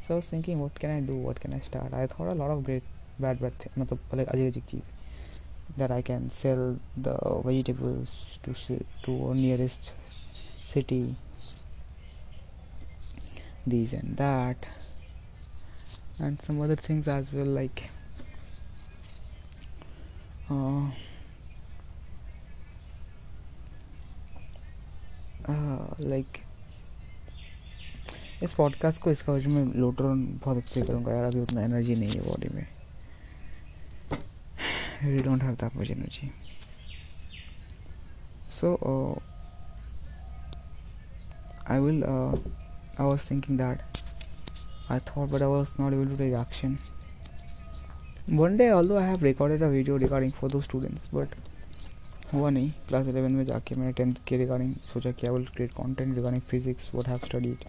So 0.06 0.14
I 0.14 0.16
was 0.16 0.26
thinking, 0.26 0.60
what 0.60 0.74
can 0.74 0.90
I 0.90 1.00
do? 1.00 1.14
What 1.16 1.40
can 1.40 1.54
I 1.54 1.60
start? 1.60 1.94
I 1.94 2.06
thought 2.06 2.28
a 2.28 2.34
lot 2.34 2.50
of 2.50 2.64
great 2.64 2.82
bad 3.18 3.40
bad 3.40 3.58
things. 3.58 3.76
मतलब 3.78 3.98
like 4.18 4.28
अजीब 4.28 4.46
अजीब 4.46 4.64
चीज़ 4.70 4.82
that 5.78 5.90
I 5.90 6.02
can 6.02 6.28
sell 6.30 6.76
the 6.96 7.14
vegetables 7.44 8.38
to 8.42 8.54
to 9.04 9.34
nearest 9.34 9.92
city 10.72 11.16
these 13.66 13.94
and 13.94 14.16
that 14.18 14.66
and 16.18 16.42
some 16.42 16.60
other 16.60 16.76
things 16.76 17.08
as 17.08 17.32
well 17.32 17.50
like 17.60 17.84
uh, 20.50 20.90
like 25.99 26.37
इस 28.43 28.53
podcast 28.53 29.01
को 29.01 29.11
इसका 29.11 29.33
वजह 29.33 29.49
में 29.49 29.73
लोटरन 29.75 30.21
बहुत 30.43 30.57
अच्छे 30.57 30.81
करूँगा 30.81 31.13
यार, 31.13 31.23
अभी 31.23 31.39
उतना 31.39 31.61
एनर्जी 31.61 31.95
नहीं 31.95 32.11
है 32.11 32.21
बॉडी 32.21 32.49
में। 32.55 32.67
We 35.03 35.23
don't 35.23 35.43
have 35.43 35.55
that 35.55 35.75
much 35.75 35.91
energy 35.91 36.31
so 38.61 38.75
I 41.69 41.79
will 41.79 42.03
I 42.03 43.05
was 43.05 43.29
thinking 43.31 43.57
that 43.57 43.81
I 44.91 44.99
thought 44.99 45.29
but 45.29 45.41
I 45.41 45.47
was 45.47 45.69
not 45.79 45.93
able 45.93 46.07
to 46.07 46.15
reaction 46.15 46.77
one 48.29 48.57
day 48.57 48.69
all 48.69 48.97
I 48.97 49.07
have 49.07 49.23
recorded 49.23 49.63
a 49.63 49.67
video 49.67 49.97
recording 49.97 50.31
for 50.31 50.51
दो 50.51 50.61
students 50.61 51.13
but 51.13 51.27
हुआ 52.33 52.49
नहीं। 52.49 52.71
Class 52.87 53.07
eleven 53.07 53.31
में 53.31 53.43
जाके 53.45 53.75
मैंने 53.75 53.91
tenth 53.93 54.15
के 54.27 54.37
regarding 54.37 54.73
सोचा 54.93 55.11
कि 55.11 55.27
I 55.27 55.33
will 55.33 55.67
content 55.75 56.15
regarding 56.15 56.41
physics 56.49 56.89
what 56.93 57.07
have 57.07 57.17
studied 57.25 57.63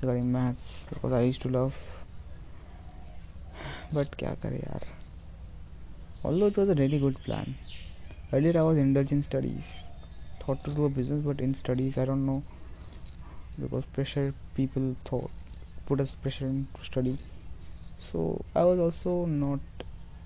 regarding 0.00 0.32
maths 0.32 0.66
because 0.92 1.12
I 1.14 1.32
to 1.42 1.48
love 1.48 1.72
but 3.94 4.14
क्या 4.18 4.34
करें 4.42 4.58
यार? 4.58 4.86
Although 6.26 6.46
it 6.46 6.58
was 6.58 6.70
a 6.70 6.74
really 6.74 6.98
good 7.00 7.16
plan 7.24 7.54
earlier 8.32 8.56
I 8.56 8.64
was 8.64 8.78
indulge 8.78 9.12
in 9.12 9.22
studies 9.22 9.70
thought 10.42 10.64
to 10.64 10.74
do 10.76 10.88
a 10.88 10.94
business 10.94 11.24
but 11.24 11.40
in 11.40 11.52
studies 11.52 11.98
I 12.00 12.06
don't 12.06 12.26
know 12.26 12.38
because 13.60 13.84
pressure 13.94 14.30
people 14.56 14.94
thought 15.12 15.30
put 15.88 16.00
us 16.00 16.14
pressure 16.22 16.46
in 16.46 16.62
to 16.76 16.84
study 16.84 17.12
so 18.10 18.24
I 18.56 18.64
was 18.64 18.80
also 18.80 19.24
not 19.26 19.82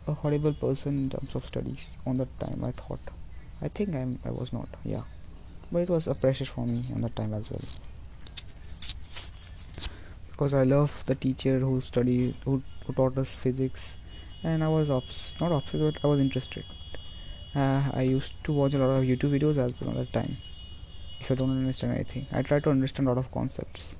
a 0.09 0.17
horrible 0.23 0.53
person 0.63 0.99
in 0.99 1.09
terms 1.09 1.37
of 1.37 1.47
studies 1.47 2.09
on 2.09 2.19
that 2.19 2.41
time 2.41 2.65
I 2.65 2.73
thought 2.81 3.11
I 3.63 3.69
think 3.69 3.95
I'm 3.95 4.19
I 4.25 4.31
was 4.31 4.53
not, 4.53 4.69
yeah, 4.85 5.03
but 5.73 5.81
it 5.81 5.91
was 5.91 6.07
a 6.07 6.15
pressure 6.15 6.45
for 6.45 6.67
me 6.67 6.83
on 6.95 7.01
that 7.03 7.17
time 7.17 7.35
as 7.35 7.51
well. 7.51 7.63
Because 10.31 10.53
I 10.53 10.65
love 10.65 11.03
the 11.07 11.15
teacher 11.15 11.59
who 11.59 11.81
studied 11.81 12.35
who, 12.45 12.63
who 12.87 12.93
taught 12.93 13.17
us 13.19 13.39
physics. 13.39 13.99
And 14.43 14.63
I 14.63 14.69
was 14.69 14.89
not 14.89 15.05
obsessed 15.53 15.73
but 15.73 15.99
I 16.05 16.07
was 16.07 16.21
interested. 16.21 16.65
Uh, 17.55 17.83
I 17.93 18.03
used 18.03 18.45
to 18.45 18.53
watch 18.53 18.75
a 18.75 18.79
lot 18.79 18.99
of 18.99 19.03
YouTube 19.03 19.33
videos 19.37 19.57
as 19.57 19.81
well 19.81 19.91
at 19.91 19.97
that 19.97 20.13
time 20.13 20.37
if 21.21 21.31
I 21.31 21.35
don't 21.35 21.51
understand 21.51 21.95
anything. 21.95 22.27
I 22.31 22.43
try 22.43 22.61
to 22.61 22.71
understand 22.71 23.09
a 23.09 23.13
lot 23.13 23.19
of 23.19 23.33
concepts. 23.33 23.97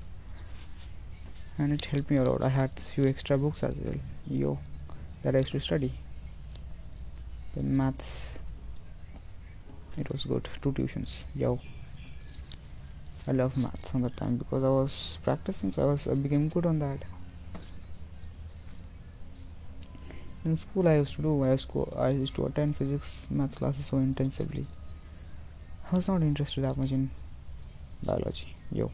And 1.57 1.73
it 1.73 1.85
helped 1.85 2.11
me 2.11 2.17
a 2.17 2.23
lot. 2.23 2.43
I 2.43 2.49
had 2.49 2.79
few 2.79 3.05
extra 3.05 3.37
books 3.37 3.63
as 3.63 3.75
well. 3.77 3.95
Yo 4.27 4.59
that 5.23 5.35
I 5.35 5.39
used 5.39 5.51
to 5.51 5.59
study. 5.59 5.91
Then 7.55 7.75
maths 7.75 8.36
it 9.97 10.09
was 10.11 10.25
good. 10.25 10.47
Two 10.61 10.71
tuitions. 10.71 11.25
Yo 11.35 11.59
I 13.27 13.31
love 13.31 13.57
maths 13.57 13.93
on 13.93 14.03
that 14.03 14.15
time 14.15 14.37
because 14.37 14.63
I 14.63 14.69
was 14.69 15.17
practicing 15.23 15.71
so 15.71 15.81
I 15.83 15.85
was 15.85 16.07
I 16.07 16.13
became 16.13 16.47
good 16.49 16.65
on 16.65 16.79
that. 16.79 17.03
In 20.45 20.55
school 20.55 20.87
I 20.87 20.95
used 20.97 21.15
to 21.15 21.21
do 21.21 21.43
I 21.43 21.51
used 21.51 21.69
to, 21.71 21.89
I 21.97 22.09
used 22.09 22.35
to 22.35 22.45
attend 22.45 22.77
physics 22.77 23.27
math 23.29 23.55
classes 23.57 23.85
so 23.87 23.97
intensively. 23.97 24.65
I 25.91 25.95
was 25.95 26.07
not 26.07 26.21
interested 26.21 26.63
that 26.63 26.77
much 26.77 26.91
in 26.91 27.09
biology. 28.03 28.55
Yo 28.71 28.91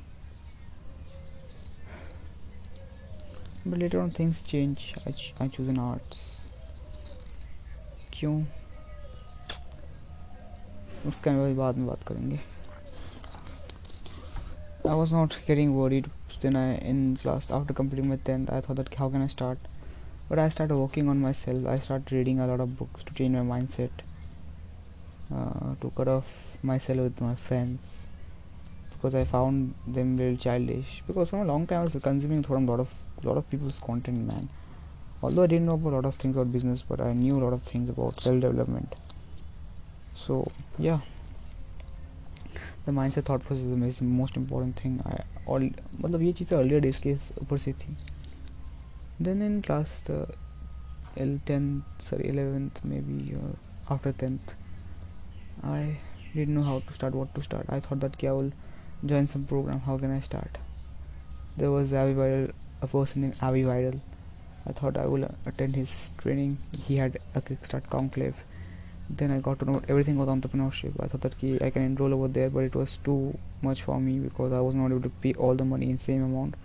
but 3.66 3.80
later 3.80 4.02
on 4.02 4.10
things 4.10 4.42
change. 4.42 4.94
I, 5.06 5.12
ch- 5.12 5.34
I 5.40 5.48
choose 5.48 5.70
an 5.70 5.80
arts. 5.80 6.40
क्यों 8.14 8.63
उसका 11.07 11.33
भी 11.47 11.55
बाद 11.55 11.77
में 11.77 11.87
बात 11.87 12.05
करेंगे 12.09 12.39
I 14.85 14.95
was 14.99 15.11
not 15.13 15.35
getting 15.47 15.75
worried 15.79 16.07
then 16.43 16.57
I 16.57 16.69
in 16.91 17.01
class 17.23 17.51
after 17.51 17.75
completing 17.81 18.09
my 18.09 18.21
10th 18.29 18.53
I 18.59 18.61
thought 18.67 18.81
that 18.81 18.95
how 19.01 19.09
can 19.15 19.23
I 19.23 19.33
start 19.35 19.67
but 20.29 20.39
i 20.39 20.49
started 20.49 20.77
working 20.77 21.09
on 21.09 21.21
myself 21.21 21.67
i 21.67 21.79
started 21.79 22.13
reading 22.13 22.41
a 22.41 22.47
lot 22.47 22.61
of 22.61 22.77
books 22.79 23.05
to 23.05 23.15
change 23.15 23.35
my 23.35 23.45
mindset 23.53 24.05
uh, 25.35 25.75
to 25.81 25.91
cut 25.97 26.09
off 26.09 26.29
myself 26.63 26.99
with 26.99 27.21
my 27.21 27.35
friends 27.35 27.81
because 28.93 29.15
i 29.15 29.25
found 29.25 29.75
them 29.87 30.17
very 30.17 30.37
childish 30.37 31.03
because 31.07 31.31
for 31.31 31.43
a 31.43 31.45
long 31.45 31.67
time 31.67 31.81
i 31.81 31.85
was 31.85 31.97
consuming 32.03 32.45
a 32.49 32.59
lot 32.71 32.81
of 32.81 32.93
lot 33.25 33.37
of 33.37 33.49
people's 33.51 33.79
content 33.79 34.27
man 34.27 34.49
although 35.23 35.43
i 35.43 35.47
didn't 35.47 35.67
know 35.67 35.75
about 35.75 35.93
a 35.93 35.97
lot 35.97 36.05
of 36.05 36.15
things 36.15 36.37
about 36.37 36.53
business 36.53 36.83
but 36.83 37.01
i 37.01 37.13
knew 37.13 37.37
a 37.39 37.43
lot 37.45 37.53
of 37.53 37.63
things 37.63 37.89
about 37.89 38.21
self-development 38.21 38.95
So 40.16 40.48
yeah 40.78 41.00
the 42.86 42.92
mindset 42.92 43.26
thought 43.26 43.44
process 43.44 43.64
is 43.66 43.98
the 43.98 44.06
most 44.06 44.36
important 44.36 44.76
thing 44.76 45.02
i 45.06 45.22
all 45.46 45.60
मतलब 46.02 46.22
ये 46.22 46.32
चीज़ें 46.34 46.58
earlier 46.58 46.82
days 46.86 47.00
के 47.06 47.14
ऊपर 47.42 47.58
से 47.58 47.74
थी 47.74 47.96
then 49.22 49.42
in 49.42 49.62
class 49.62 50.02
the 50.10 50.26
L 51.24 51.34
10th 51.46 51.82
sorry 52.00 52.30
11th 52.30 52.84
maybe 52.84 53.36
uh, 53.36 53.94
after 53.94 54.14
10th 54.14 54.54
I 55.64 55.98
didn't 56.34 56.56
know 56.56 56.64
how 56.64 56.80
to 56.88 56.94
start 56.94 57.14
what 57.14 57.36
to 57.36 57.44
start 57.44 57.68
I 57.70 57.80
thought 57.80 58.00
that 58.00 58.24
I 58.24 58.32
will 58.32 58.52
join 59.06 59.28
some 59.28 59.44
program 59.46 59.82
how 59.82 59.98
can 59.98 60.16
I 60.16 60.20
start 60.20 60.58
there 61.58 61.72
was 61.72 61.94
Avi 61.94 62.14
Vidal 62.14 62.48
a 62.82 62.88
person 62.88 63.22
named 63.22 63.38
Avi 63.42 63.64
Vidal 63.64 64.00
I 64.66 64.72
thought 64.72 64.98
I 64.98 65.06
will 65.06 65.30
attend 65.46 65.76
his 65.76 66.12
training 66.18 66.58
he 66.88 66.98
had 66.98 67.20
a 67.36 67.42
kickstart 67.42 67.90
conclave 67.90 68.44
then 69.18 69.32
I 69.32 69.40
got 69.40 69.60
to 69.60 69.66
know 69.66 69.82
everything 69.88 70.20
about 70.20 70.36
entrepreneurship. 70.36 70.94
I 71.00 71.08
thought 71.08 71.22
that 71.22 71.36
I 71.64 71.70
can 71.70 71.84
enroll 71.84 72.14
over 72.14 72.28
there 72.28 72.50
but 72.50 72.60
it 72.60 72.76
was 72.76 72.98
too 72.98 73.38
much 73.62 73.82
for 73.84 74.00
me 74.00 74.20
because 74.20 74.52
I 74.54 74.60
was 74.60 74.76
not 74.76 74.92
able 74.92 75.02
to 75.02 75.10
pay 75.10 75.34
all 75.34 75.56
the 75.56 75.66
money 75.66 75.90
in 75.90 75.98
same 75.98 76.24
amount. 76.24 76.56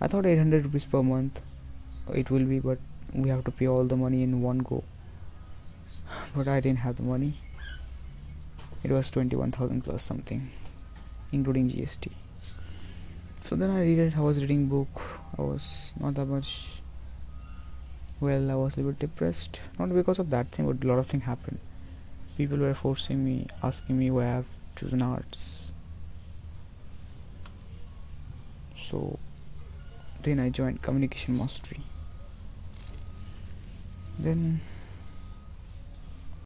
I 0.00 0.08
thought 0.08 0.26
800 0.26 0.64
rupees 0.64 0.84
per 0.84 1.02
month 1.02 1.40
uh, 2.08 2.12
it 2.12 2.30
will 2.30 2.44
be 2.44 2.60
but 2.60 2.78
we 3.14 3.30
have 3.30 3.44
to 3.44 3.50
pay 3.50 3.68
all 3.68 3.84
the 3.84 3.96
money 3.96 4.22
in 4.22 4.42
one 4.42 4.58
go. 4.58 4.84
But 6.34 6.48
I 6.48 6.60
didn't 6.60 6.80
have 6.80 6.96
the 6.96 7.02
money. 7.02 7.34
It 8.82 8.90
was 8.90 9.10
21,000 9.10 9.82
plus 9.82 10.02
something 10.02 10.50
including 11.32 11.70
GST 11.70 12.12
so 13.44 13.54
then 13.54 13.70
I 13.70 13.80
read 13.80 13.98
it 13.98 14.16
I 14.16 14.20
was 14.20 14.40
reading 14.40 14.66
book 14.66 15.02
I 15.38 15.42
was 15.42 15.92
not 16.00 16.14
that 16.14 16.26
much 16.26 16.82
well 18.20 18.50
I 18.50 18.54
was 18.54 18.74
a 18.74 18.78
little 18.78 18.92
bit 18.92 18.98
depressed. 18.98 19.60
Not 19.78 19.94
because 19.94 20.18
of 20.18 20.30
that 20.30 20.48
thing 20.48 20.66
but 20.66 20.84
a 20.84 20.88
lot 20.88 20.98
of 20.98 21.06
things 21.06 21.22
happened 21.22 21.58
people 22.36 22.58
were 22.58 22.74
forcing 22.74 23.24
me, 23.24 23.46
asking 23.62 23.98
me 23.98 24.10
why 24.10 24.38
I've 24.38 24.46
chosen 24.76 25.02
arts. 25.02 25.70
So 28.76 29.18
then 30.22 30.38
I 30.40 30.50
joined 30.50 30.82
communication 30.82 31.38
mastery. 31.38 31.80
Then 34.18 34.60